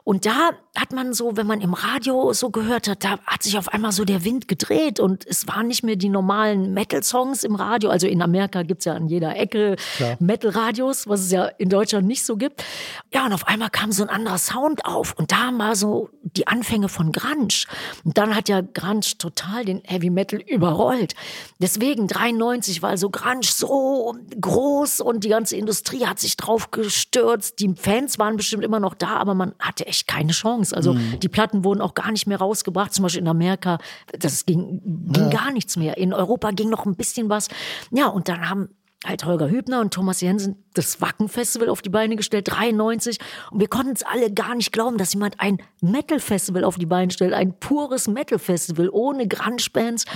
Und 0.04 0.24
da 0.24 0.50
hat 0.76 0.92
man 0.92 1.12
so, 1.12 1.36
wenn 1.36 1.46
man 1.46 1.60
im 1.60 1.74
Radio 1.74 2.32
so 2.32 2.50
gehört 2.50 2.88
hat, 2.88 3.04
da 3.04 3.18
hat 3.26 3.42
sich 3.42 3.58
auf 3.58 3.68
einmal 3.68 3.92
so 3.92 4.04
der 4.04 4.24
Wind 4.24 4.48
gedreht 4.48 5.00
und 5.00 5.26
es 5.26 5.48
waren 5.48 5.68
nicht 5.68 5.82
mehr 5.82 5.96
die 5.96 6.08
normalen 6.08 6.74
Metal-Songs 6.74 7.44
im 7.44 7.54
Radio. 7.54 7.90
Also 7.90 8.06
in 8.06 8.22
Amerika 8.22 8.62
gibt's 8.62 8.84
ja 8.84 8.94
an 8.94 9.08
jeder 9.08 9.36
Ecke 9.36 9.76
Metal-Radios, 10.18 11.08
was 11.08 11.20
es 11.20 11.30
ja 11.30 11.46
in 11.46 11.68
Deutschland 11.68 12.06
nicht 12.06 12.24
so 12.24 12.36
gibt. 12.36 12.64
Ja, 13.12 13.26
und 13.26 13.32
auf 13.32 13.46
einmal 13.46 13.70
kam 13.70 13.92
so 13.92 14.02
ein 14.02 14.08
anderer 14.08 14.38
Sound 14.38 14.84
auf 14.84 15.14
und 15.16 15.32
da 15.32 15.50
war 15.52 15.76
so 15.76 16.10
die 16.22 16.46
Anfänge 16.46 16.88
von 16.88 17.12
Grunge. 17.12 17.64
Und 18.04 18.18
dann 18.18 18.34
hat 18.34 18.48
ja 18.48 18.60
Grunge 18.60 19.00
total 19.18 19.64
den 19.64 19.82
Heavy 19.84 20.10
Metal 20.10 20.40
überrollt. 20.40 21.14
Deswegen 21.58 22.08
93 22.08 22.82
war 22.82 22.90
also 22.90 23.10
Grunge 23.10 23.44
so 23.44 24.16
groß 24.40 25.00
und 25.00 25.24
die 25.24 25.28
ganze 25.28 25.56
Industrie 25.56 26.06
hat 26.06 26.18
sich 26.18 26.36
drauf 26.36 26.70
gestürzt. 26.70 27.60
Die 27.60 27.74
Fans 27.76 28.18
waren 28.18 28.36
bestimmt 28.36 28.64
immer 28.64 28.80
noch 28.80 28.94
da, 28.94 29.16
aber 29.16 29.34
man 29.34 29.54
hatte 29.58 29.86
echt 29.86 30.06
keine 30.06 30.32
Chance. 30.32 30.65
Also 30.72 30.94
Mhm. 30.94 31.20
die 31.20 31.28
Platten 31.28 31.64
wurden 31.64 31.80
auch 31.80 31.94
gar 31.94 32.10
nicht 32.10 32.26
mehr 32.26 32.38
rausgebracht. 32.38 32.92
Zum 32.94 33.02
Beispiel 33.04 33.22
in 33.22 33.28
Amerika, 33.28 33.78
das 34.18 34.46
ging, 34.46 34.80
ging 35.12 35.30
gar 35.30 35.50
nichts 35.52 35.76
mehr. 35.76 35.96
In 35.96 36.12
Europa 36.12 36.50
ging 36.50 36.70
noch 36.70 36.86
ein 36.86 36.94
bisschen 36.96 37.28
was. 37.28 37.48
Ja, 37.90 38.06
und 38.08 38.28
dann 38.28 38.48
haben 38.48 38.68
halt 39.04 39.24
Holger 39.24 39.48
Hübner 39.48 39.80
und 39.80 39.92
Thomas 39.94 40.20
Jensen 40.20 40.64
das 40.74 41.00
Wacken-Festival 41.00 41.68
auf 41.68 41.80
die 41.82 41.90
Beine 41.90 42.16
gestellt, 42.16 42.48
93. 42.50 43.18
Und 43.52 43.60
wir 43.60 43.68
konnten 43.68 43.92
es 43.92 44.02
alle 44.02 44.32
gar 44.32 44.54
nicht 44.56 44.72
glauben, 44.72 44.96
dass 44.98 45.12
jemand 45.12 45.38
ein 45.38 45.58
Metal-Festival 45.80 46.64
auf 46.64 46.76
die 46.76 46.86
Beine 46.86 47.10
stellt. 47.12 47.32
Ein 47.32 47.58
pures 47.60 48.08
Metal-Festival 48.08 48.88
ohne 48.90 49.28
Grunge-Bands. 49.28 50.06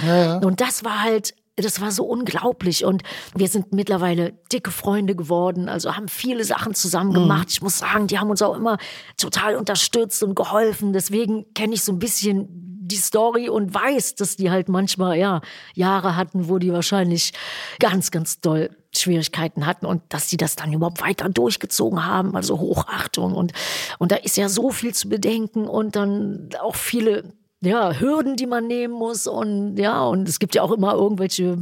Und 0.42 0.61
das 0.61 0.83
war 0.85 1.02
halt 1.02 1.35
das 1.62 1.80
war 1.80 1.90
so 1.90 2.04
unglaublich 2.04 2.84
und 2.84 3.02
wir 3.34 3.48
sind 3.48 3.72
mittlerweile 3.72 4.32
dicke 4.52 4.70
Freunde 4.70 5.14
geworden, 5.14 5.68
also 5.68 5.96
haben 5.96 6.08
viele 6.08 6.44
Sachen 6.44 6.74
zusammen 6.74 7.12
gemacht. 7.12 7.48
Ich 7.50 7.62
muss 7.62 7.78
sagen, 7.78 8.06
die 8.06 8.18
haben 8.18 8.30
uns 8.30 8.42
auch 8.42 8.56
immer 8.56 8.78
total 9.16 9.56
unterstützt 9.56 10.22
und 10.22 10.34
geholfen. 10.34 10.92
Deswegen 10.92 11.52
kenne 11.54 11.74
ich 11.74 11.82
so 11.82 11.92
ein 11.92 11.98
bisschen 11.98 12.48
die 12.90 12.96
Story 12.96 13.48
und 13.48 13.72
weiß, 13.72 14.16
dass 14.16 14.36
die 14.36 14.50
halt 14.50 14.68
manchmal 14.68 15.16
ja 15.16 15.40
Jahre 15.74 16.16
hatten, 16.16 16.48
wo 16.48 16.58
die 16.58 16.72
wahrscheinlich 16.72 17.32
ganz, 17.78 18.10
ganz 18.10 18.40
doll 18.40 18.70
Schwierigkeiten 18.92 19.66
hatten 19.66 19.86
und 19.86 20.02
dass 20.08 20.28
sie 20.28 20.36
das 20.36 20.56
dann 20.56 20.72
überhaupt 20.72 21.00
weiter 21.00 21.28
durchgezogen 21.28 22.04
haben, 22.04 22.34
also 22.34 22.58
Hochachtung 22.58 23.34
und 23.34 23.52
und 23.98 24.10
da 24.10 24.16
ist 24.16 24.36
ja 24.36 24.48
so 24.48 24.70
viel 24.70 24.92
zu 24.92 25.08
bedenken 25.08 25.68
und 25.68 25.94
dann 25.94 26.48
auch 26.60 26.74
viele 26.74 27.32
ja, 27.62 27.92
Hürden, 27.92 28.36
die 28.36 28.46
man 28.46 28.66
nehmen 28.66 28.94
muss 28.94 29.26
und 29.26 29.76
ja, 29.76 30.02
und 30.04 30.28
es 30.28 30.38
gibt 30.38 30.54
ja 30.54 30.62
auch 30.62 30.72
immer 30.72 30.94
irgendwelche 30.94 31.58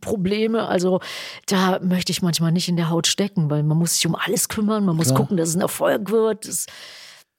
Probleme. 0.00 0.66
Also 0.66 1.00
da 1.46 1.78
möchte 1.80 2.12
ich 2.12 2.20
manchmal 2.20 2.52
nicht 2.52 2.68
in 2.68 2.76
der 2.76 2.90
Haut 2.90 3.06
stecken, 3.06 3.48
weil 3.50 3.62
man 3.62 3.78
muss 3.78 3.94
sich 3.94 4.06
um 4.06 4.14
alles 4.14 4.48
kümmern, 4.48 4.84
man 4.84 4.96
muss 4.96 5.14
gucken, 5.14 5.36
dass 5.38 5.48
es 5.50 5.56
ein 5.56 5.62
Erfolg 5.62 6.10
wird. 6.10 6.46
Das, 6.46 6.66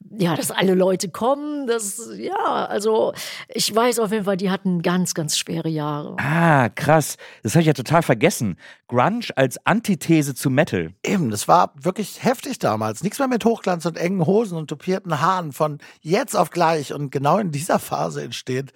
ja, 0.10 0.36
dass 0.36 0.51
alle 0.51 0.74
Leute 0.74 1.10
kommen, 1.10 1.67
das, 1.67 2.10
ja, 2.17 2.65
also 2.65 3.13
ich 3.48 3.74
weiß 3.74 4.00
auf 4.00 4.12
jeden 4.12 4.25
Fall, 4.25 4.38
die 4.38 4.50
hatten 4.50 4.81
ganz, 4.81 5.13
ganz 5.13 5.38
schwere 5.38 5.70
Jahre. 5.70 6.15
Ah, 6.20 6.70
krass. 6.70 7.17
Das 7.43 7.53
habe 7.53 7.62
ich 7.62 7.67
ja 7.67 7.74
total 7.74 8.03
vergessen. 8.03 8.58
Grunge 8.88 9.27
als 9.36 9.65
Antithese 9.65 10.36
zu 10.36 10.50
Metal. 10.50 10.93
Eben, 11.03 11.29
das 11.29 11.48
war 11.48 11.74
wirklich 11.79 12.24
heftig 12.24 12.60
damals. 12.60 13.03
Nichts 13.03 13.20
mehr 13.20 13.27
mit 13.27 13.46
Hochglanz 13.46 13.86
und 13.86 13.98
engen 13.98 14.25
Hosen 14.25 14.58
und 14.58 14.67
tupierten 14.67 15.22
Haaren 15.22 15.51
von 15.53 15.79
jetzt 16.01 16.36
auf 16.36 16.50
gleich. 16.50 16.93
Und 16.93 17.12
genau 17.12 17.38
in 17.38 17.51
dieser 17.51 17.79
Phase 17.79 18.24
entsteht 18.24 18.74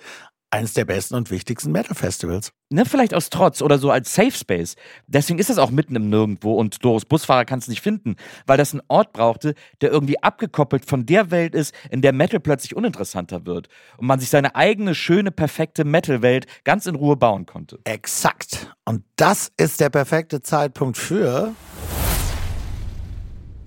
eines 0.52 0.74
der 0.74 0.86
besten 0.86 1.16
und 1.16 1.32
wichtigsten 1.32 1.72
Metal-Festivals. 1.72 2.52
Ne, 2.70 2.86
vielleicht 2.86 3.14
aus 3.14 3.30
Trotz 3.30 3.62
oder 3.62 3.78
so 3.78 3.92
als 3.92 4.14
Safe 4.14 4.32
Space. 4.32 4.76
Deswegen 5.06 5.38
ist 5.38 5.50
das 5.50 5.58
auch 5.58 5.70
mitten 5.70 5.96
im 5.96 6.10
Nirgendwo 6.10 6.54
und 6.54 6.84
Doris 6.84 7.06
Busfahrer 7.06 7.46
kann 7.46 7.60
es 7.60 7.68
nicht 7.68 7.82
finden, 7.82 8.16
weil 8.46 8.58
das 8.58 8.74
einen 8.74 8.82
Ort 8.88 9.14
brauchte, 9.14 9.54
der 9.82 9.92
irgendwie 9.92 10.22
abgekoppelt 10.24 10.86
von 10.86 11.06
der 11.06 11.30
Welt 11.32 11.56
ist, 11.56 11.76
in 11.90 12.02
der 12.02 12.14
Metal 12.14 12.40
plötzlich 12.40 12.76
uninteressanter 12.76 13.46
wird 13.46 13.68
und 13.98 14.08
man 14.08 14.20
sich 14.20 14.30
seine 14.30 14.56
eigene, 14.56 14.96
schöne, 14.96 15.32
perfekte 15.32 15.84
Metal-Welt 15.84 16.48
ganz 16.64 16.86
in 16.86 16.96
Ruhe 16.96 17.18
bauen 17.18 17.46
konnte. 17.46 17.80
Exakt. 17.84 18.74
Und 18.86 19.04
das 19.16 19.52
ist 19.58 19.80
der 19.80 19.90
perfekte 19.90 20.42
Zeitpunkt 20.42 20.98
für 20.98 21.54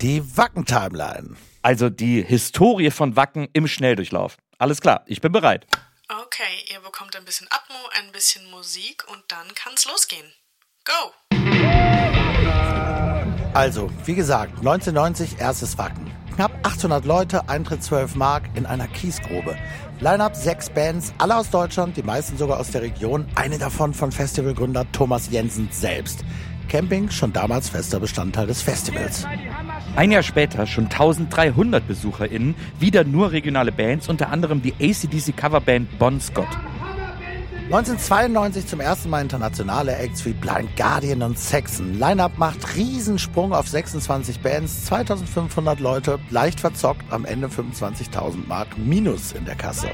die 0.01 0.21
Wacken-Timeline. 0.37 1.35
Also 1.61 1.89
die 1.89 2.21
Historie 2.23 2.89
von 2.89 3.15
Wacken 3.15 3.47
im 3.53 3.67
Schnelldurchlauf. 3.67 4.37
Alles 4.57 4.81
klar, 4.81 5.03
ich 5.07 5.21
bin 5.21 5.31
bereit. 5.31 5.67
Okay, 6.11 6.65
ihr 6.73 6.79
bekommt 6.79 7.15
ein 7.15 7.23
bisschen 7.23 7.47
Atmo, 7.51 7.77
ein 7.91 8.11
bisschen 8.11 8.49
Musik 8.49 9.03
und 9.11 9.21
dann 9.27 9.45
kann's 9.53 9.85
losgehen. 9.85 10.25
Go! 10.83 11.13
Also, 13.53 13.91
wie 14.05 14.15
gesagt, 14.15 14.57
1990 14.57 15.39
erstes 15.39 15.77
Wacken. 15.77 16.11
Knapp 16.33 16.51
800 16.63 17.05
Leute, 17.05 17.47
Eintritt 17.47 17.83
12 17.83 18.15
Mark 18.15 18.45
in 18.55 18.65
einer 18.65 18.87
Kiesgrube. 18.87 19.55
Line-up 19.99 20.35
sechs 20.35 20.71
Bands, 20.71 21.13
alle 21.19 21.35
aus 21.35 21.51
Deutschland, 21.51 21.95
die 21.95 22.01
meisten 22.01 22.39
sogar 22.39 22.59
aus 22.59 22.71
der 22.71 22.81
Region. 22.81 23.29
Eine 23.35 23.59
davon 23.59 23.93
von 23.93 24.11
Festivalgründer 24.11 24.91
Thomas 24.91 25.29
Jensen 25.29 25.69
selbst. 25.71 26.25
Camping 26.69 27.11
schon 27.11 27.33
damals 27.33 27.69
fester 27.69 27.99
Bestandteil 27.99 28.47
des 28.47 28.63
Festivals. 28.63 29.27
Ein 29.95 30.11
Jahr 30.11 30.23
später 30.23 30.65
schon 30.65 30.85
1300 30.85 31.85
BesucherInnen, 31.85 32.55
wieder 32.79 33.03
nur 33.03 33.31
regionale 33.31 33.71
Bands, 33.71 34.07
unter 34.07 34.29
anderem 34.29 34.61
die 34.61 34.73
ACDC 34.73 35.35
Coverband 35.35 35.99
Bon 35.99 36.21
Scott. 36.21 36.47
1992 37.65 38.65
zum 38.65 38.79
ersten 38.79 39.11
Mal 39.11 39.21
internationale 39.21 39.95
Acts 39.95 40.25
wie 40.25 40.33
Blind 40.33 40.75
Guardian 40.75 41.21
und 41.21 41.37
Saxon. 41.37 41.99
Line-Up 41.99 42.37
macht 42.37 42.75
Riesensprung 42.75 43.53
auf 43.53 43.67
26 43.67 44.39
Bands, 44.39 44.85
2500 44.85 45.79
Leute, 45.79 46.17
leicht 46.31 46.59
verzockt, 46.59 47.03
am 47.11 47.25
Ende 47.25 47.47
25.000 47.47 48.47
Mark 48.47 48.69
minus 48.77 49.33
in 49.33 49.45
der 49.45 49.55
Kasse. 49.55 49.89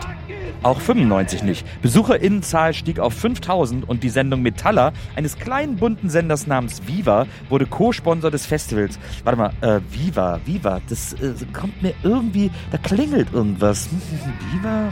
Auch 0.64 0.82
95 0.82 1.44
nicht. 1.44 1.66
Besucherinnenzahl 1.84 2.74
stieg 2.74 3.00
auf 3.00 3.14
5000 3.14 3.88
und 3.88 4.02
die 4.04 4.10
Sendung 4.10 4.42
Metaller, 4.42 4.94
eines 5.16 5.38
kleinen 5.38 5.76
bunten 5.76 6.10
Senders 6.10 6.48
namens 6.48 6.82
Viva, 6.88 7.28
wurde 7.50 7.68
Co-Sponsor 7.68 8.32
des 8.32 8.48
Festivals. 8.48 8.98
Warte 9.24 9.38
mal, 9.38 9.54
äh, 9.62 9.80
Viva, 9.92 10.40
Viva, 10.46 10.82
das 10.90 11.14
äh, 11.14 11.34
kommt 11.54 11.82
mir 11.84 11.94
irgendwie, 12.02 12.50
da 12.72 12.80
klingelt 12.80 13.32
irgendwas. 13.32 13.90
Viva? 14.52 14.92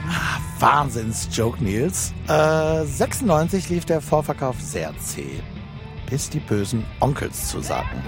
Wahnsinns-Joke, 0.59 1.63
Nils. 1.63 2.13
Äh, 2.27 2.83
96 2.85 3.69
lief 3.69 3.85
der 3.85 4.01
Vorverkauf 4.01 4.59
sehr 4.59 4.97
zäh. 4.99 5.41
Bis 6.09 6.29
die 6.29 6.39
bösen 6.39 6.85
Onkels 6.99 7.49
zu 7.49 7.59
sagen. 7.61 8.01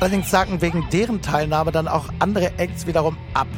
Allerdings 0.00 0.30
sagten 0.30 0.60
wegen 0.62 0.86
deren 0.92 1.20
Teilnahme 1.20 1.72
dann 1.72 1.88
auch 1.88 2.08
andere 2.18 2.58
Acts 2.58 2.86
wiederum 2.86 3.16
ab. 3.34 3.48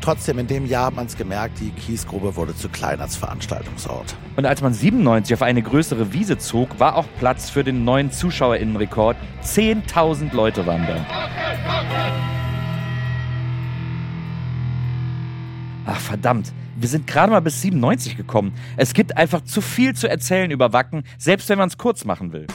Trotzdem, 0.00 0.38
in 0.38 0.46
dem 0.46 0.66
Jahr 0.66 0.86
hat 0.86 0.96
man 0.96 1.06
es 1.06 1.16
gemerkt, 1.16 1.60
die 1.60 1.70
Kiesgrube 1.70 2.36
wurde 2.36 2.56
zu 2.56 2.68
klein 2.68 3.00
als 3.00 3.16
Veranstaltungsort. 3.16 4.16
Und 4.36 4.46
als 4.46 4.62
man 4.62 4.72
97 4.72 5.34
auf 5.34 5.42
eine 5.42 5.60
größere 5.60 6.12
Wiese 6.12 6.38
zog, 6.38 6.80
war 6.80 6.96
auch 6.96 7.06
Platz 7.18 7.50
für 7.50 7.64
den 7.64 7.84
neuen 7.84 8.10
ZuschauerInnenrekord. 8.10 9.16
10.000 9.44 10.34
Leute 10.34 10.66
waren 10.66 10.86
da. 10.86 11.06
Ach 15.86 16.00
verdammt, 16.00 16.52
wir 16.80 16.88
sind 16.88 17.06
gerade 17.06 17.32
mal 17.32 17.40
bis 17.40 17.60
97 17.62 18.16
gekommen. 18.16 18.52
Es 18.76 18.94
gibt 18.94 19.16
einfach 19.16 19.42
zu 19.42 19.60
viel 19.60 19.94
zu 19.94 20.08
erzählen 20.08 20.50
über 20.50 20.72
Wacken, 20.72 21.02
selbst 21.18 21.48
wenn 21.48 21.58
man 21.58 21.68
es 21.68 21.78
kurz 21.78 22.04
machen 22.04 22.32
will. 22.32 22.46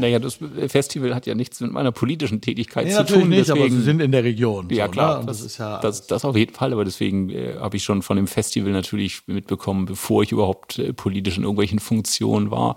Naja, 0.00 0.18
das 0.18 0.38
Festival 0.68 1.14
hat 1.14 1.26
ja 1.26 1.34
nichts 1.34 1.60
mit 1.60 1.72
meiner 1.72 1.92
politischen 1.92 2.40
Tätigkeit 2.40 2.86
Nee, 2.86 2.92
zu 2.92 2.98
natürlich 2.98 3.22
tun. 3.22 3.30
nicht, 3.30 3.50
aber 3.50 3.60
deswegen, 3.60 3.76
sie 3.76 3.82
sind 3.82 4.00
in 4.00 4.12
der 4.12 4.24
Region. 4.24 4.68
Ja, 4.70 4.86
so, 4.86 4.90
klar, 4.90 5.20
Ne? 5.20 5.26
Das, 5.26 5.38
das, 5.38 5.46
ist 5.46 5.58
ja 5.58 5.80
das, 5.80 6.06
das 6.06 6.24
auf 6.24 6.36
jeden 6.36 6.54
Fall, 6.54 6.72
aber 6.72 6.84
deswegen 6.84 7.30
äh, 7.30 7.54
habe 7.58 7.76
ich 7.76 7.84
schon 7.84 8.02
von 8.02 8.16
dem 8.16 8.26
Festival 8.26 8.72
natürlich 8.72 9.22
mitbekommen, 9.26 9.86
bevor 9.86 10.22
ich 10.22 10.32
überhaupt 10.32 10.78
äh, 10.78 10.92
politisch 10.92 11.36
in 11.36 11.42
irgendwelchen 11.44 11.78
Funktionen 11.78 12.50
war. 12.50 12.76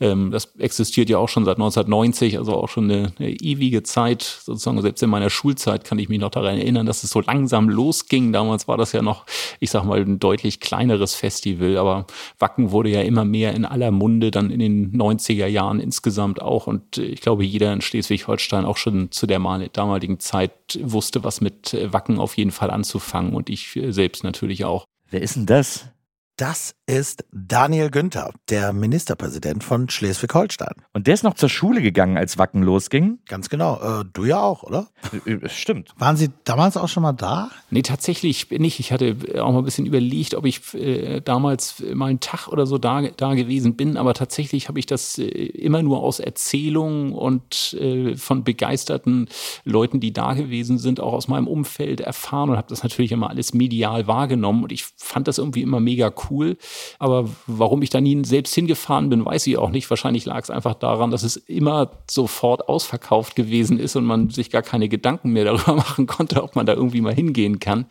Ähm, 0.00 0.30
das 0.30 0.54
existiert 0.58 1.08
ja 1.08 1.18
auch 1.18 1.28
schon 1.28 1.44
seit 1.44 1.56
1990, 1.56 2.38
also 2.38 2.54
auch 2.54 2.68
schon 2.68 2.90
eine, 2.90 3.12
eine 3.18 3.30
ewige 3.30 3.82
Zeit, 3.82 4.22
sozusagen 4.22 4.80
selbst 4.82 5.02
in 5.02 5.10
meiner 5.10 5.30
Schulzeit 5.30 5.84
kann 5.84 5.98
ich 5.98 6.08
mich 6.08 6.20
noch 6.20 6.30
daran 6.30 6.58
erinnern, 6.58 6.86
dass 6.86 7.04
es 7.04 7.10
so 7.10 7.20
langsam 7.20 7.68
losging. 7.68 8.32
Damals 8.32 8.68
war 8.68 8.76
das 8.76 8.92
ja 8.92 9.02
noch, 9.02 9.24
ich 9.60 9.70
sag 9.70 9.84
mal, 9.84 10.00
ein 10.00 10.18
deutlich 10.18 10.60
kleineres 10.60 11.14
Festival, 11.14 11.76
aber 11.76 12.06
Wacken 12.38 12.70
wurde 12.70 12.88
ja 12.90 13.02
immer 13.02 13.24
mehr 13.24 13.54
in 13.54 13.64
aller 13.64 13.90
Munde, 13.90 14.30
dann 14.30 14.50
in 14.50 14.58
den 14.58 14.92
90er 14.92 15.46
Jahren 15.46 15.80
insgesamt 15.80 16.40
auch. 16.42 16.63
Auch. 16.64 16.66
Und 16.66 16.98
ich 16.98 17.20
glaube, 17.20 17.44
jeder 17.44 17.72
in 17.72 17.80
Schleswig-Holstein 17.80 18.64
auch 18.64 18.76
schon 18.76 19.10
zu 19.10 19.26
der 19.26 19.38
damaligen 19.72 20.20
Zeit 20.20 20.78
wusste, 20.80 21.24
was 21.24 21.40
mit 21.40 21.76
Wacken 21.92 22.18
auf 22.18 22.36
jeden 22.36 22.50
Fall 22.50 22.70
anzufangen. 22.70 23.34
Und 23.34 23.50
ich 23.50 23.78
selbst 23.88 24.24
natürlich 24.24 24.64
auch. 24.64 24.84
Wer 25.10 25.22
ist 25.22 25.36
denn 25.36 25.46
das? 25.46 25.88
Das 26.36 26.74
ist 26.86 27.24
Daniel 27.30 27.90
Günther, 27.90 28.32
der 28.50 28.72
Ministerpräsident 28.72 29.62
von 29.62 29.88
Schleswig-Holstein. 29.88 30.74
Und 30.92 31.06
der 31.06 31.14
ist 31.14 31.22
noch 31.22 31.34
zur 31.34 31.48
Schule 31.48 31.80
gegangen, 31.80 32.18
als 32.18 32.38
Wacken 32.38 32.64
losging? 32.64 33.20
Ganz 33.28 33.48
genau. 33.48 34.00
Äh, 34.00 34.04
du 34.12 34.24
ja 34.24 34.40
auch, 34.40 34.64
oder? 34.64 34.88
Äh, 35.24 35.48
stimmt. 35.48 35.92
Waren 35.96 36.16
Sie 36.16 36.30
damals 36.42 36.76
auch 36.76 36.88
schon 36.88 37.04
mal 37.04 37.12
da? 37.12 37.52
Nee, 37.70 37.82
tatsächlich 37.82 38.50
nicht. 38.50 38.80
Ich 38.80 38.90
hatte 38.90 39.16
auch 39.38 39.52
mal 39.52 39.58
ein 39.58 39.64
bisschen 39.64 39.86
überlegt, 39.86 40.34
ob 40.34 40.44
ich 40.44 40.74
äh, 40.74 41.20
damals 41.20 41.82
mal 41.94 42.06
einen 42.06 42.20
Tag 42.20 42.48
oder 42.48 42.66
so 42.66 42.78
da, 42.78 43.02
da 43.16 43.34
gewesen 43.34 43.76
bin. 43.76 43.96
Aber 43.96 44.12
tatsächlich 44.12 44.68
habe 44.68 44.80
ich 44.80 44.86
das 44.86 45.18
äh, 45.18 45.22
immer 45.22 45.84
nur 45.84 46.02
aus 46.02 46.18
Erzählungen 46.18 47.12
und 47.12 47.74
äh, 47.74 48.16
von 48.16 48.42
begeisterten 48.42 49.28
Leuten, 49.62 50.00
die 50.00 50.12
da 50.12 50.34
gewesen 50.34 50.78
sind, 50.78 50.98
auch 50.98 51.12
aus 51.12 51.28
meinem 51.28 51.46
Umfeld 51.46 52.00
erfahren 52.00 52.50
und 52.50 52.56
habe 52.56 52.68
das 52.68 52.82
natürlich 52.82 53.12
immer 53.12 53.30
alles 53.30 53.54
medial 53.54 54.08
wahrgenommen. 54.08 54.64
Und 54.64 54.72
ich 54.72 54.84
fand 54.96 55.28
das 55.28 55.38
irgendwie 55.38 55.62
immer 55.62 55.78
mega 55.78 56.08
cool 56.08 56.23
cool. 56.30 56.56
Aber 56.98 57.28
warum 57.46 57.82
ich 57.82 57.90
da 57.90 58.00
nie 58.00 58.24
selbst 58.24 58.54
hingefahren 58.54 59.08
bin, 59.08 59.24
weiß 59.24 59.46
ich 59.46 59.58
auch 59.58 59.70
nicht. 59.70 59.88
Wahrscheinlich 59.90 60.24
lag 60.24 60.42
es 60.42 60.50
einfach 60.50 60.74
daran, 60.74 61.10
dass 61.10 61.22
es 61.22 61.36
immer 61.36 61.90
sofort 62.10 62.68
ausverkauft 62.68 63.36
gewesen 63.36 63.78
ist 63.78 63.96
und 63.96 64.04
man 64.04 64.30
sich 64.30 64.50
gar 64.50 64.62
keine 64.62 64.88
Gedanken 64.88 65.30
mehr 65.30 65.44
darüber 65.44 65.74
machen 65.74 66.06
konnte, 66.06 66.42
ob 66.42 66.56
man 66.56 66.66
da 66.66 66.74
irgendwie 66.74 67.00
mal 67.00 67.14
hingehen 67.14 67.60
kann. 67.60 67.86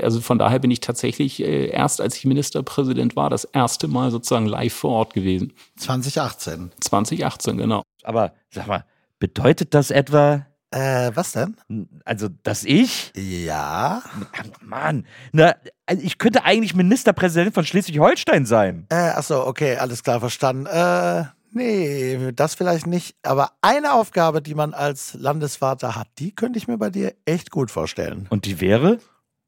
Also 0.00 0.20
von 0.20 0.38
daher 0.38 0.58
bin 0.58 0.70
ich 0.70 0.80
tatsächlich 0.80 1.42
äh, 1.42 1.66
erst, 1.66 2.00
als 2.00 2.16
ich 2.16 2.24
Ministerpräsident 2.24 3.16
war, 3.16 3.30
das 3.30 3.44
erste 3.44 3.88
Mal 3.88 4.10
sozusagen 4.10 4.46
live 4.46 4.72
vor 4.72 4.90
Ort 4.90 5.14
gewesen. 5.14 5.52
2018. 5.76 6.72
2018, 6.80 7.56
genau. 7.56 7.82
Aber 8.02 8.32
sag 8.50 8.66
mal, 8.66 8.84
bedeutet 9.18 9.74
das 9.74 9.90
etwa, 9.90 10.46
äh, 10.72 11.10
was 11.14 11.32
denn? 11.32 11.56
Also, 12.04 12.28
dass 12.42 12.64
ich? 12.64 13.12
Ja. 13.14 14.02
Mann, 14.60 15.06
na, 15.32 15.54
also 15.86 16.02
ich 16.02 16.18
könnte 16.18 16.44
eigentlich 16.44 16.74
Ministerpräsident 16.74 17.54
von 17.54 17.64
Schleswig-Holstein 17.64 18.46
sein. 18.46 18.86
Äh, 18.90 18.94
achso, 18.94 19.46
okay, 19.46 19.76
alles 19.76 20.02
klar, 20.02 20.20
verstanden. 20.20 20.66
Äh, 20.66 21.24
nee, 21.52 22.32
das 22.32 22.54
vielleicht 22.54 22.86
nicht. 22.86 23.16
Aber 23.22 23.52
eine 23.60 23.92
Aufgabe, 23.92 24.40
die 24.40 24.54
man 24.54 24.72
als 24.74 25.14
Landesvater 25.14 25.94
hat, 25.94 26.08
die 26.18 26.34
könnte 26.34 26.58
ich 26.58 26.68
mir 26.68 26.78
bei 26.78 26.90
dir 26.90 27.14
echt 27.26 27.50
gut 27.50 27.70
vorstellen. 27.70 28.26
Und 28.30 28.46
die 28.46 28.60
wäre? 28.60 28.98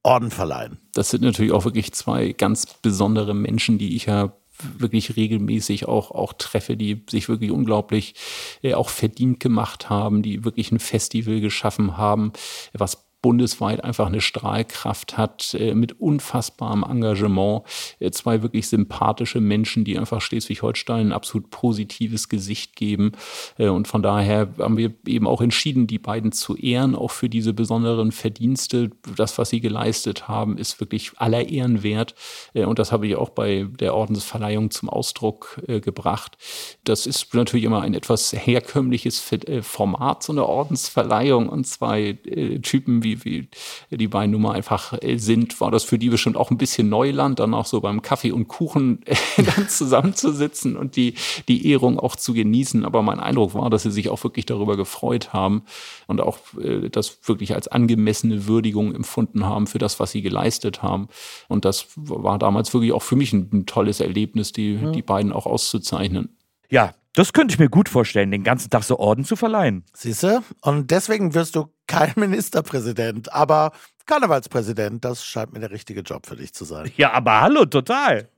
Orden 0.03 0.31
verleihen. 0.31 0.79
Das 0.93 1.09
sind 1.09 1.23
natürlich 1.23 1.53
auch 1.53 1.65
wirklich 1.65 1.93
zwei 1.95 2.33
ganz 2.33 2.67
besondere 2.67 3.35
Menschen, 3.35 3.79
die 3.79 3.97
ich 3.97 4.05
ja 4.07 4.35
wirklich 4.79 5.17
regelmäßig 5.17 5.87
auch, 5.87 6.11
auch 6.11 6.33
treffe, 6.35 6.77
die 6.77 7.05
sich 7.09 7.29
wirklich 7.29 7.51
unglaublich 7.51 8.15
äh, 8.63 8.75
auch 8.75 8.89
verdient 8.89 9.41
gemacht 9.41 9.91
haben, 9.91 10.23
die 10.23 10.45
wirklich 10.45 10.73
ein 10.73 10.79
Festival 10.79 11.41
geschaffen 11.41 11.97
haben, 11.97 12.33
was 12.73 13.05
bundesweit 13.25 13.83
einfach 13.83 14.09
eine 14.09 14.21
Strahlkraft 14.21 15.17
hat, 15.17 15.57
äh, 15.59 15.75
mit 15.75 15.99
unfassbarem 15.99 16.85
Engagement. 16.87 17.63
Äh, 17.99 18.11
zwei 18.11 18.43
wirklich 18.43 18.69
sympathische 18.69 19.41
Menschen, 19.41 19.83
die 19.83 19.99
einfach 19.99 20.21
Schleswig-Holstein 20.21 21.07
ein 21.07 21.13
absolut 21.13 21.49
positives 21.49 22.29
Gesicht 22.29 22.77
geben. 22.77 23.13
Äh, 23.57 23.69
und 23.69 23.89
von 23.89 24.03
daher 24.03 24.51
haben 24.59 24.77
wir 24.77 24.93
eben 25.07 25.27
auch 25.27 25.41
entschieden, 25.41 25.87
die 25.87 25.99
beiden 25.99 26.33
zu 26.33 26.55
ehren, 26.55 26.95
auch 26.95 27.13
für 27.13 27.31
diese 27.31 27.55
besonderen 27.55 28.13
Verdienste. 28.13 28.91
Das, 29.17 29.39
was 29.39 29.49
sie 29.49 29.61
geleistet 29.61 30.29
haben, 30.29 30.59
ist 30.59 30.79
wirklich 30.79 31.13
aller 31.17 31.49
Ehren 31.49 31.83
wert. 31.83 32.15
Und 32.53 32.79
das 32.79 32.93
habe 32.93 33.07
ich 33.07 33.17
auch 33.17 33.31
bei 33.31 33.67
der 33.81 33.95
Ordensverleihung 33.95 34.71
zum 34.71 34.91
Ausdruck 34.91 35.63
gebracht. 35.67 36.37
Das 36.85 37.07
ist 37.07 37.33
natürlich 37.33 37.65
immer 37.65 37.81
ein 37.81 37.95
etwas 37.95 38.35
herkömmliches 38.35 39.23
Format, 39.63 40.23
so 40.23 40.33
eine 40.33 40.45
Ordensverleihung 40.45 41.49
und 41.49 41.67
zwei 41.67 42.19
Typen 42.63 43.03
wie 43.03 43.14
wie, 43.23 43.49
die 43.91 44.09
beiden 44.09 44.31
Nummer 44.31 44.53
einfach 44.53 44.95
äh, 45.03 45.19
sind, 45.19 45.61
war 45.61 45.71
das 45.71 45.85
für 45.85 45.99
die 45.99 46.09
bestimmt 46.09 46.37
auch 46.37 46.51
ein 46.51 46.59
bisschen 46.59 46.89
Neuland, 46.89 47.39
dann 47.39 47.55
auch 47.55 47.67
so 47.67 47.81
beim 47.81 48.01
Kaffee 48.03 48.33
und 48.33 48.49
Kuchen 48.49 49.03
äh, 49.05 49.15
dann 49.43 49.69
zusammenzusitzen 49.69 50.77
und 50.77 50.97
die, 50.97 51.15
die 51.49 51.71
Ehrung 51.71 51.99
auch 51.99 52.17
zu 52.17 52.35
genießen. 52.35 52.85
Aber 52.85 53.03
mein 53.03 53.21
Eindruck 53.21 53.55
war, 53.55 53.71
dass 53.71 53.83
sie 53.83 53.91
sich 53.91 54.09
auch 54.09 54.23
wirklich 54.25 54.47
darüber 54.47 54.77
gefreut 54.77 55.33
haben 55.33 55.63
und 56.07 56.21
auch 56.21 56.39
äh, 56.61 56.89
das 56.89 57.19
wirklich 57.25 57.55
als 57.55 57.69
angemessene 57.69 58.47
Würdigung 58.47 58.95
empfunden 58.95 59.45
haben 59.45 59.67
für 59.67 59.79
das, 59.79 60.01
was 60.01 60.11
sie 60.11 60.23
geleistet 60.23 60.83
haben. 60.83 61.09
Und 61.49 61.65
das 61.65 61.87
war 61.97 62.39
damals 62.39 62.73
wirklich 62.73 62.93
auch 62.93 63.03
für 63.03 63.17
mich 63.17 63.33
ein, 63.33 63.51
ein 63.53 63.67
tolles 63.67 64.01
Erlebnis, 64.01 64.53
die, 64.53 64.75
ja. 64.75 64.91
die 64.91 65.03
beiden 65.03 65.33
auch 65.33 65.47
auszuzeichnen. 65.47 66.37
Ja, 66.71 66.95
das 67.15 67.33
könnte 67.33 67.55
ich 67.55 67.61
mir 67.61 67.69
gut 67.69 67.89
vorstellen, 67.89 68.33
den 68.33 68.43
ganzen 68.43 68.71
Tag 68.71 68.83
so 68.83 68.99
Orden 68.99 69.25
zu 69.25 69.37
verleihen. 69.37 69.85
Siehste? 69.93 70.43
Und 70.63 70.91
deswegen 70.91 71.33
wirst 71.35 71.55
du 71.55 71.67
kein 71.87 72.13
Ministerpräsident, 72.17 73.33
aber 73.33 73.73
Karnevalspräsident. 74.07 75.05
Das 75.05 75.25
scheint 75.25 75.53
mir 75.53 75.61
der 75.61 75.71
richtige 75.71 76.01
Job 76.01 76.27
für 76.27 76.37
dich 76.37 76.53
zu 76.53 76.65
sein. 76.65 76.91
Ja, 76.97 77.13
aber 77.13 77.41
hallo, 77.41 77.65
total. 77.65 78.29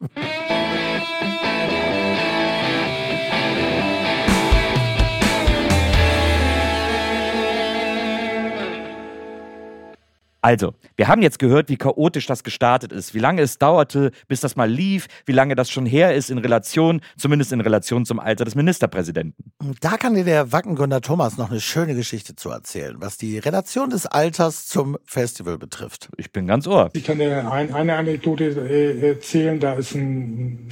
Also, 10.46 10.74
wir 10.94 11.08
haben 11.08 11.22
jetzt 11.22 11.40
gehört, 11.40 11.68
wie 11.70 11.76
chaotisch 11.76 12.26
das 12.26 12.44
gestartet 12.44 12.92
ist, 12.92 13.14
wie 13.14 13.18
lange 13.18 13.42
es 13.42 13.58
dauerte, 13.58 14.12
bis 14.28 14.42
das 14.42 14.54
mal 14.54 14.70
lief, 14.70 15.08
wie 15.24 15.32
lange 15.32 15.56
das 15.56 15.68
schon 15.68 15.86
her 15.86 16.14
ist 16.14 16.30
in 16.30 16.38
Relation, 16.38 17.00
zumindest 17.16 17.50
in 17.50 17.60
Relation 17.60 18.06
zum 18.06 18.20
Alter 18.20 18.44
des 18.44 18.54
Ministerpräsidenten. 18.54 19.50
Da 19.80 19.96
kann 19.96 20.14
dir 20.14 20.22
der 20.22 20.52
Wackengründer 20.52 21.00
Thomas 21.00 21.36
noch 21.36 21.50
eine 21.50 21.60
schöne 21.60 21.96
Geschichte 21.96 22.36
zu 22.36 22.50
erzählen, 22.50 22.94
was 23.00 23.16
die 23.16 23.40
Relation 23.40 23.90
des 23.90 24.06
Alters 24.06 24.68
zum 24.68 24.96
Festival 25.04 25.58
betrifft. 25.58 26.10
Ich 26.16 26.30
bin 26.30 26.46
ganz 26.46 26.68
ohr. 26.68 26.90
Ich 26.92 27.02
kann 27.02 27.18
dir 27.18 27.50
ein, 27.50 27.74
eine 27.74 27.96
Anekdote 27.96 28.44
äh, 28.44 29.04
erzählen, 29.04 29.58
da 29.58 29.72
ist 29.72 29.96
ein 29.96 30.68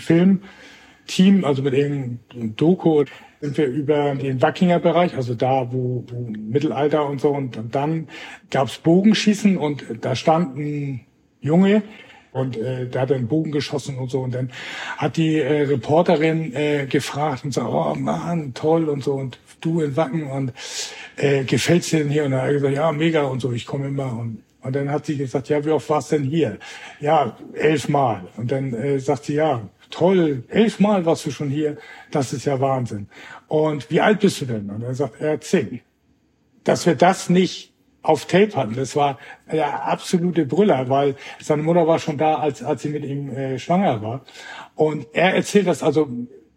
Filmteam, 1.07 1.45
also 1.45 1.63
mit 1.63 1.75
irgendeinem 1.75 2.57
Doku 2.57 3.05
sind 3.41 3.59
wir 3.59 3.67
über 3.67 4.15
den 4.15 4.41
Wackinger 4.41 4.79
Bereich, 4.79 5.15
also 5.17 5.35
da, 5.35 5.69
wo, 5.71 6.05
wo 6.09 6.31
Mittelalter 6.31 7.07
und 7.07 7.21
so. 7.21 7.31
Und, 7.31 7.59
dann 7.73 8.09
gab's 8.51 8.79
Bogenschießen 8.79 9.57
und 9.57 9.85
da 10.01 10.17
stand 10.17 10.57
ein 10.57 11.01
Junge 11.41 11.83
und 12.33 12.57
äh, 12.57 12.87
der 12.87 13.03
hat 13.03 13.13
einen 13.13 13.29
Bogen 13.29 13.53
geschossen 13.53 13.99
und 13.99 14.11
so. 14.11 14.21
Und 14.21 14.35
dann 14.35 14.51
hat 14.97 15.17
die 15.17 15.37
äh, 15.37 15.63
Reporterin 15.63 16.55
äh, 16.55 16.87
gefragt 16.87 17.45
und 17.45 17.53
sagt, 17.53 17.69
oh 17.69 17.95
Mann, 17.95 18.55
toll 18.55 18.89
und 18.89 19.05
so. 19.05 19.15
Und 19.15 19.39
du 19.61 19.81
in 19.81 19.97
Wacken 19.97 20.25
und 20.31 20.53
äh, 21.17 21.45
gefällt's 21.45 21.91
dir 21.91 22.01
denn 22.01 22.11
hier? 22.11 22.25
Und 22.25 22.33
er 22.33 22.43
hat 22.43 22.51
gesagt, 22.51 22.75
ja, 22.75 22.93
mega 22.93 23.23
und 23.25 23.41
so, 23.41 23.53
ich 23.53 23.67
komme 23.67 23.89
immer. 23.89 24.19
Und, 24.19 24.43
und 24.63 24.75
dann 24.75 24.91
hat 24.91 25.05
sie 25.05 25.19
gesagt, 25.19 25.51
ja, 25.51 25.63
wie 25.65 25.71
oft 25.71 25.89
warst 25.91 26.13
denn 26.13 26.25
hier? 26.25 26.59
Ja, 26.99 27.37
elfmal. 27.53 28.23
Und 28.37 28.51
dann 28.51 28.73
äh, 28.73 28.99
sagt 28.99 29.27
sie, 29.27 29.35
ja, 29.35 29.69
toll, 29.95 30.43
elfmal 30.49 31.07
warst 31.07 31.25
du 31.25 31.31
schon 31.31 31.49
hier, 31.49 31.77
das 32.11 32.33
ist 32.33 32.45
ja 32.45 32.61
Wahnsinn. 32.61 33.09
Und 33.47 33.91
wie 33.91 34.01
alt 34.01 34.21
bist 34.21 34.41
du 34.41 34.47
denn? 34.47 34.69
Und 34.71 34.83
er 34.83 34.95
sagt, 34.95 35.21
er 35.21 35.41
zehn. 35.41 35.81
Dass 36.65 36.85
wir 36.87 36.97
das 36.97 37.31
nicht 37.31 37.73
auf 38.03 38.27
Tape 38.27 38.55
hatten, 38.57 38.75
das 38.75 38.97
war 38.97 39.19
der 39.51 39.87
absolute 39.87 40.47
Brüller, 40.47 40.89
weil 40.89 41.15
seine 41.41 41.63
Mutter 41.63 41.87
war 41.87 41.99
schon 41.99 42.19
da, 42.19 42.35
als, 42.37 42.63
als 42.63 42.83
sie 42.83 42.89
mit 42.89 43.05
ihm 43.05 43.31
äh, 43.31 43.59
schwanger 43.59 44.03
war. 44.03 44.25
Und 44.75 45.07
er 45.13 45.35
erzählt 45.35 45.69
das 45.69 45.83
also 45.83 46.09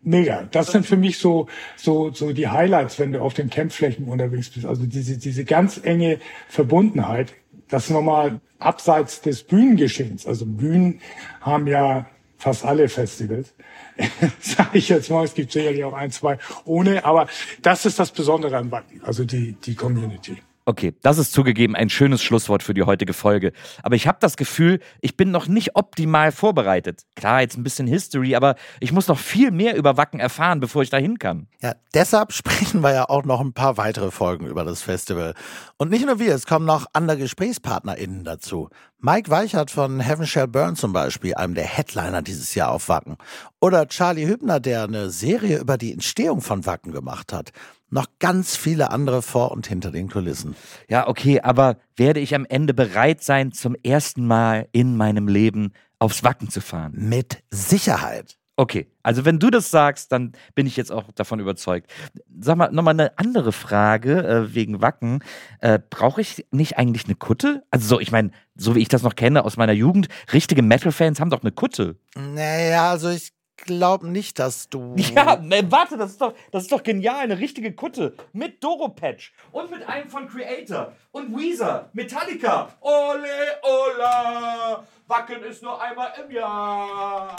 mega. 0.01 0.47
Das 0.51 0.71
sind 0.71 0.85
für 0.85 0.97
mich 0.97 1.19
so, 1.19 1.47
so, 1.75 2.11
so 2.11 2.33
die 2.33 2.47
Highlights, 2.47 2.97
wenn 2.97 3.11
du 3.11 3.21
auf 3.21 3.33
den 3.33 3.49
Campflächen 3.49 4.07
unterwegs 4.07 4.49
bist. 4.49 4.65
Also 4.65 4.85
diese, 4.85 5.17
diese 5.17 5.45
ganz 5.45 5.79
enge 5.83 6.19
Verbundenheit. 6.47 7.33
Das 7.69 7.89
nochmal 7.89 8.39
abseits 8.59 9.21
des 9.21 9.43
Bühnengeschehens. 9.43 10.25
Also 10.25 10.45
Bühnen 10.45 11.01
haben 11.41 11.67
ja 11.67 12.07
fast 12.37 12.65
alle 12.65 12.87
Festivals. 12.89 13.53
Sage 14.39 14.77
ich 14.77 14.89
jetzt 14.89 15.09
mal, 15.09 15.23
es 15.23 15.33
gibt 15.33 15.51
sicherlich 15.51 15.83
auch 15.83 15.93
ein, 15.93 16.11
zwei 16.11 16.37
ohne, 16.65 17.03
aber 17.03 17.27
das 17.61 17.85
ist 17.85 17.99
das 17.99 18.11
Besondere 18.11 18.57
an 18.57 18.71
Wacken, 18.71 19.01
also 19.03 19.25
die, 19.25 19.53
die 19.53 19.75
Community. 19.75 20.37
Okay, 20.69 20.93
das 21.01 21.17
ist 21.17 21.31
zugegeben 21.31 21.77
ein 21.77 21.89
schönes 21.89 22.21
Schlusswort 22.21 22.61
für 22.61 22.73
die 22.73 22.83
heutige 22.83 23.13
Folge. 23.13 23.53
Aber 23.83 23.95
ich 23.95 24.05
habe 24.05 24.17
das 24.19 24.35
Gefühl, 24.35 24.81
ich 24.99 25.15
bin 25.15 25.31
noch 25.31 25.47
nicht 25.47 25.77
optimal 25.77 26.33
vorbereitet. 26.33 27.03
Klar, 27.15 27.39
jetzt 27.39 27.57
ein 27.57 27.63
bisschen 27.63 27.87
History, 27.87 28.35
aber 28.35 28.55
ich 28.81 28.91
muss 28.91 29.07
noch 29.07 29.17
viel 29.17 29.51
mehr 29.51 29.77
über 29.77 29.95
Wacken 29.95 30.19
erfahren, 30.19 30.59
bevor 30.59 30.81
ich 30.81 30.89
dahin 30.89 31.19
kann. 31.19 31.47
Ja, 31.61 31.75
deshalb 31.93 32.33
sprechen 32.33 32.81
wir 32.81 32.93
ja 32.93 33.07
auch 33.07 33.23
noch 33.23 33.39
ein 33.39 33.53
paar 33.53 33.77
weitere 33.77 34.11
Folgen 34.11 34.45
über 34.45 34.65
das 34.65 34.81
Festival. 34.81 35.35
Und 35.77 35.89
nicht 35.89 36.05
nur 36.05 36.19
wir, 36.19 36.35
es 36.35 36.45
kommen 36.45 36.65
noch 36.65 36.85
andere 36.91 37.19
GesprächspartnerInnen 37.19 38.25
dazu. 38.25 38.67
Mike 38.99 39.29
Weichert 39.29 39.71
von 39.71 40.01
Heaven 40.01 40.27
Shall 40.27 40.49
Burn 40.49 40.75
zum 40.75 40.91
Beispiel, 40.91 41.33
einem 41.35 41.53
der 41.53 41.63
Headliner 41.63 42.21
dieses 42.21 42.55
Jahr 42.55 42.71
auf 42.71 42.89
Wacken. 42.89 43.15
Oder 43.61 43.87
Charlie 43.87 44.27
Hübner, 44.27 44.59
der 44.59 44.83
eine 44.83 45.11
Serie 45.11 45.59
über 45.59 45.77
die 45.77 45.93
Entstehung 45.93 46.41
von 46.41 46.65
Wacken 46.65 46.91
gemacht 46.91 47.31
hat 47.31 47.53
noch 47.89 48.07
ganz 48.19 48.55
viele 48.55 48.91
andere 48.91 49.21
vor 49.21 49.51
und 49.51 49.67
hinter 49.67 49.91
den 49.91 50.09
Kulissen. 50.09 50.55
Ja, 50.89 51.07
okay, 51.07 51.41
aber 51.41 51.77
werde 51.95 52.19
ich 52.19 52.35
am 52.35 52.45
Ende 52.45 52.73
bereit 52.73 53.23
sein, 53.23 53.51
zum 53.51 53.75
ersten 53.83 54.25
Mal 54.25 54.67
in 54.71 54.97
meinem 54.97 55.27
Leben 55.27 55.71
aufs 55.99 56.23
Wacken 56.23 56.49
zu 56.49 56.61
fahren? 56.61 56.93
Mit 56.95 57.43
Sicherheit. 57.49 58.37
Okay, 58.59 58.87
also 59.03 59.23
wenn 59.23 59.37
du 59.37 59.51
das 59.51 59.69
sagst, 59.69 60.11
dann 60.11 60.31
bin 60.55 60.65
ich 60.65 60.75
jetzt 60.77 60.91
auch 60.91 61.11
davon 61.13 61.39
überzeugt. 61.39 61.91
Sag 62.39 62.57
mal, 62.57 62.71
nochmal 62.71 62.95
eine 62.95 63.15
andere 63.19 63.51
Frage 63.51 64.27
äh, 64.27 64.55
wegen 64.55 64.81
Wacken. 64.81 65.23
Äh, 65.59 65.77
Brauche 65.91 66.21
ich 66.21 66.47
nicht 66.49 66.75
eigentlich 66.75 67.05
eine 67.05 67.13
Kutte? 67.13 67.63
Also 67.69 67.87
so, 67.87 67.99
ich 67.99 68.11
meine, 68.11 68.31
so 68.55 68.73
wie 68.73 68.79
ich 68.79 68.87
das 68.87 69.03
noch 69.03 69.13
kenne 69.13 69.45
aus 69.45 69.57
meiner 69.57 69.73
Jugend, 69.73 70.07
richtige 70.33 70.63
Metal-Fans 70.63 71.19
haben 71.19 71.29
doch 71.29 71.43
eine 71.43 71.51
Kutte. 71.51 71.97
Naja, 72.15 72.89
also 72.89 73.09
ich 73.09 73.31
glaube 73.57 74.07
nicht, 74.07 74.39
dass 74.39 74.69
du. 74.69 74.95
Ja, 75.15 75.37
ne, 75.37 75.69
warte, 75.71 75.97
das 75.97 76.11
ist, 76.11 76.21
doch, 76.21 76.33
das 76.51 76.63
ist 76.63 76.71
doch 76.71 76.83
genial, 76.83 77.17
eine 77.17 77.39
richtige 77.39 77.73
Kutte. 77.73 78.15
Mit 78.33 78.63
Doro-Patch 78.63 79.33
und 79.51 79.71
mit 79.71 79.87
einem 79.87 80.09
von 80.09 80.27
Creator 80.27 80.93
und 81.11 81.35
Weezer, 81.35 81.89
Metallica. 81.93 82.69
Ole, 82.81 83.27
ola, 83.63 84.83
Wacken 85.07 85.43
ist 85.43 85.63
nur 85.63 85.81
einmal 85.81 86.13
im 86.23 86.31
Jahr. 86.31 87.35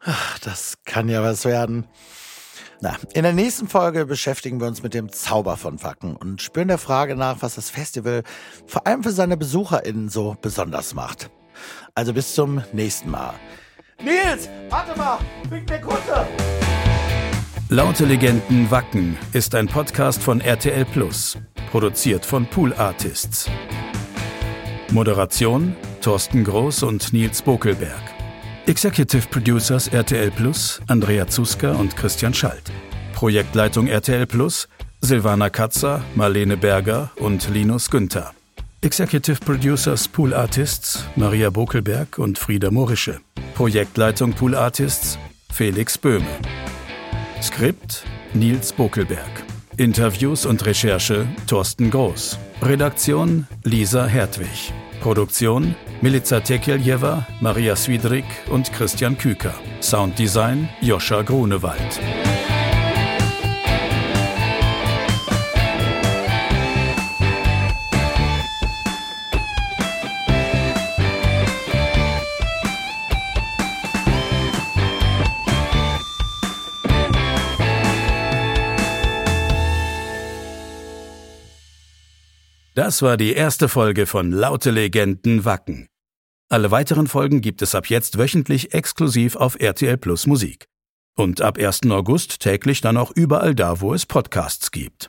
Ach, 0.00 0.38
das 0.38 0.78
kann 0.84 1.08
ja 1.08 1.22
was 1.22 1.44
werden. 1.44 1.86
Na, 2.82 2.96
in 3.12 3.24
der 3.24 3.34
nächsten 3.34 3.68
Folge 3.68 4.06
beschäftigen 4.06 4.58
wir 4.58 4.66
uns 4.66 4.82
mit 4.82 4.94
dem 4.94 5.12
Zauber 5.12 5.58
von 5.58 5.82
Wacken 5.82 6.16
und 6.16 6.40
spüren 6.40 6.68
der 6.68 6.78
Frage 6.78 7.14
nach, 7.14 7.42
was 7.42 7.56
das 7.56 7.68
Festival 7.68 8.22
vor 8.66 8.86
allem 8.86 9.02
für 9.02 9.10
seine 9.12 9.36
BesucherInnen 9.36 10.08
so 10.08 10.36
besonders 10.40 10.94
macht. 10.94 11.30
Also 11.94 12.14
bis 12.14 12.34
zum 12.34 12.62
nächsten 12.72 13.10
Mal. 13.10 13.34
Nils, 14.02 14.48
warte 14.70 14.98
mal, 14.98 15.18
wegen 15.50 15.66
der 15.66 15.80
Kutte. 15.80 16.26
Laute 17.68 18.06
Legenden 18.06 18.70
Wacken 18.70 19.16
ist 19.32 19.54
ein 19.54 19.66
Podcast 19.68 20.22
von 20.22 20.40
RTL 20.40 20.84
Plus, 20.86 21.36
produziert 21.70 22.24
von 22.24 22.46
Pool 22.46 22.72
Artists. 22.74 23.48
Moderation 24.90 25.76
Thorsten 26.00 26.44
Groß 26.44 26.82
und 26.82 27.12
Nils 27.12 27.42
Bokelberg. 27.42 28.02
Executive 28.66 29.28
Producers 29.28 29.88
RTL 29.88 30.30
Plus 30.30 30.80
Andrea 30.88 31.26
Zuska 31.26 31.72
und 31.72 31.94
Christian 31.96 32.32
Schalt. 32.32 32.72
Projektleitung 33.14 33.86
RTL 33.86 34.26
Plus 34.26 34.66
Silvana 35.02 35.50
Katzer, 35.50 36.02
Marlene 36.14 36.56
Berger 36.56 37.10
und 37.16 37.48
Linus 37.50 37.90
Günther. 37.90 38.32
Executive 38.82 39.40
Producers 39.40 40.08
Pool 40.08 40.32
Artists 40.32 41.04
Maria 41.14 41.50
Bokelberg 41.50 42.18
und 42.18 42.38
Frieda 42.38 42.70
Morische. 42.70 43.20
Projektleitung 43.54 44.32
Pool 44.32 44.54
Artists 44.54 45.18
Felix 45.52 45.98
Böhme. 45.98 46.26
Skript 47.42 48.04
Nils 48.32 48.72
Bokelberg. 48.72 49.44
Interviews 49.76 50.46
und 50.46 50.64
Recherche 50.64 51.28
Thorsten 51.46 51.90
Groß. 51.90 52.38
Redaktion 52.62 53.46
Lisa 53.64 54.06
Hertwig. 54.06 54.72
Produktion 55.02 55.74
Milica 56.00 56.40
Tekeljeva, 56.40 57.26
Maria 57.42 57.76
Swidrik 57.76 58.24
und 58.50 58.72
Christian 58.72 59.18
Küker. 59.18 59.52
Sounddesign 59.82 60.70
Joscha 60.80 61.20
Grunewald. 61.20 62.00
Das 82.90 83.02
war 83.02 83.16
die 83.16 83.34
erste 83.34 83.68
Folge 83.68 84.04
von 84.04 84.32
Laute 84.32 84.72
Legenden 84.72 85.44
Wacken. 85.44 85.86
Alle 86.48 86.72
weiteren 86.72 87.06
Folgen 87.06 87.40
gibt 87.40 87.62
es 87.62 87.76
ab 87.76 87.88
jetzt 87.88 88.18
wöchentlich 88.18 88.74
exklusiv 88.74 89.36
auf 89.36 89.60
RTL 89.60 89.96
Plus 89.96 90.26
Musik. 90.26 90.64
Und 91.16 91.40
ab 91.40 91.56
1. 91.56 91.82
August 91.88 92.40
täglich 92.40 92.80
dann 92.80 92.96
auch 92.96 93.12
überall 93.12 93.54
da, 93.54 93.80
wo 93.80 93.94
es 93.94 94.06
Podcasts 94.06 94.72
gibt. 94.72 95.08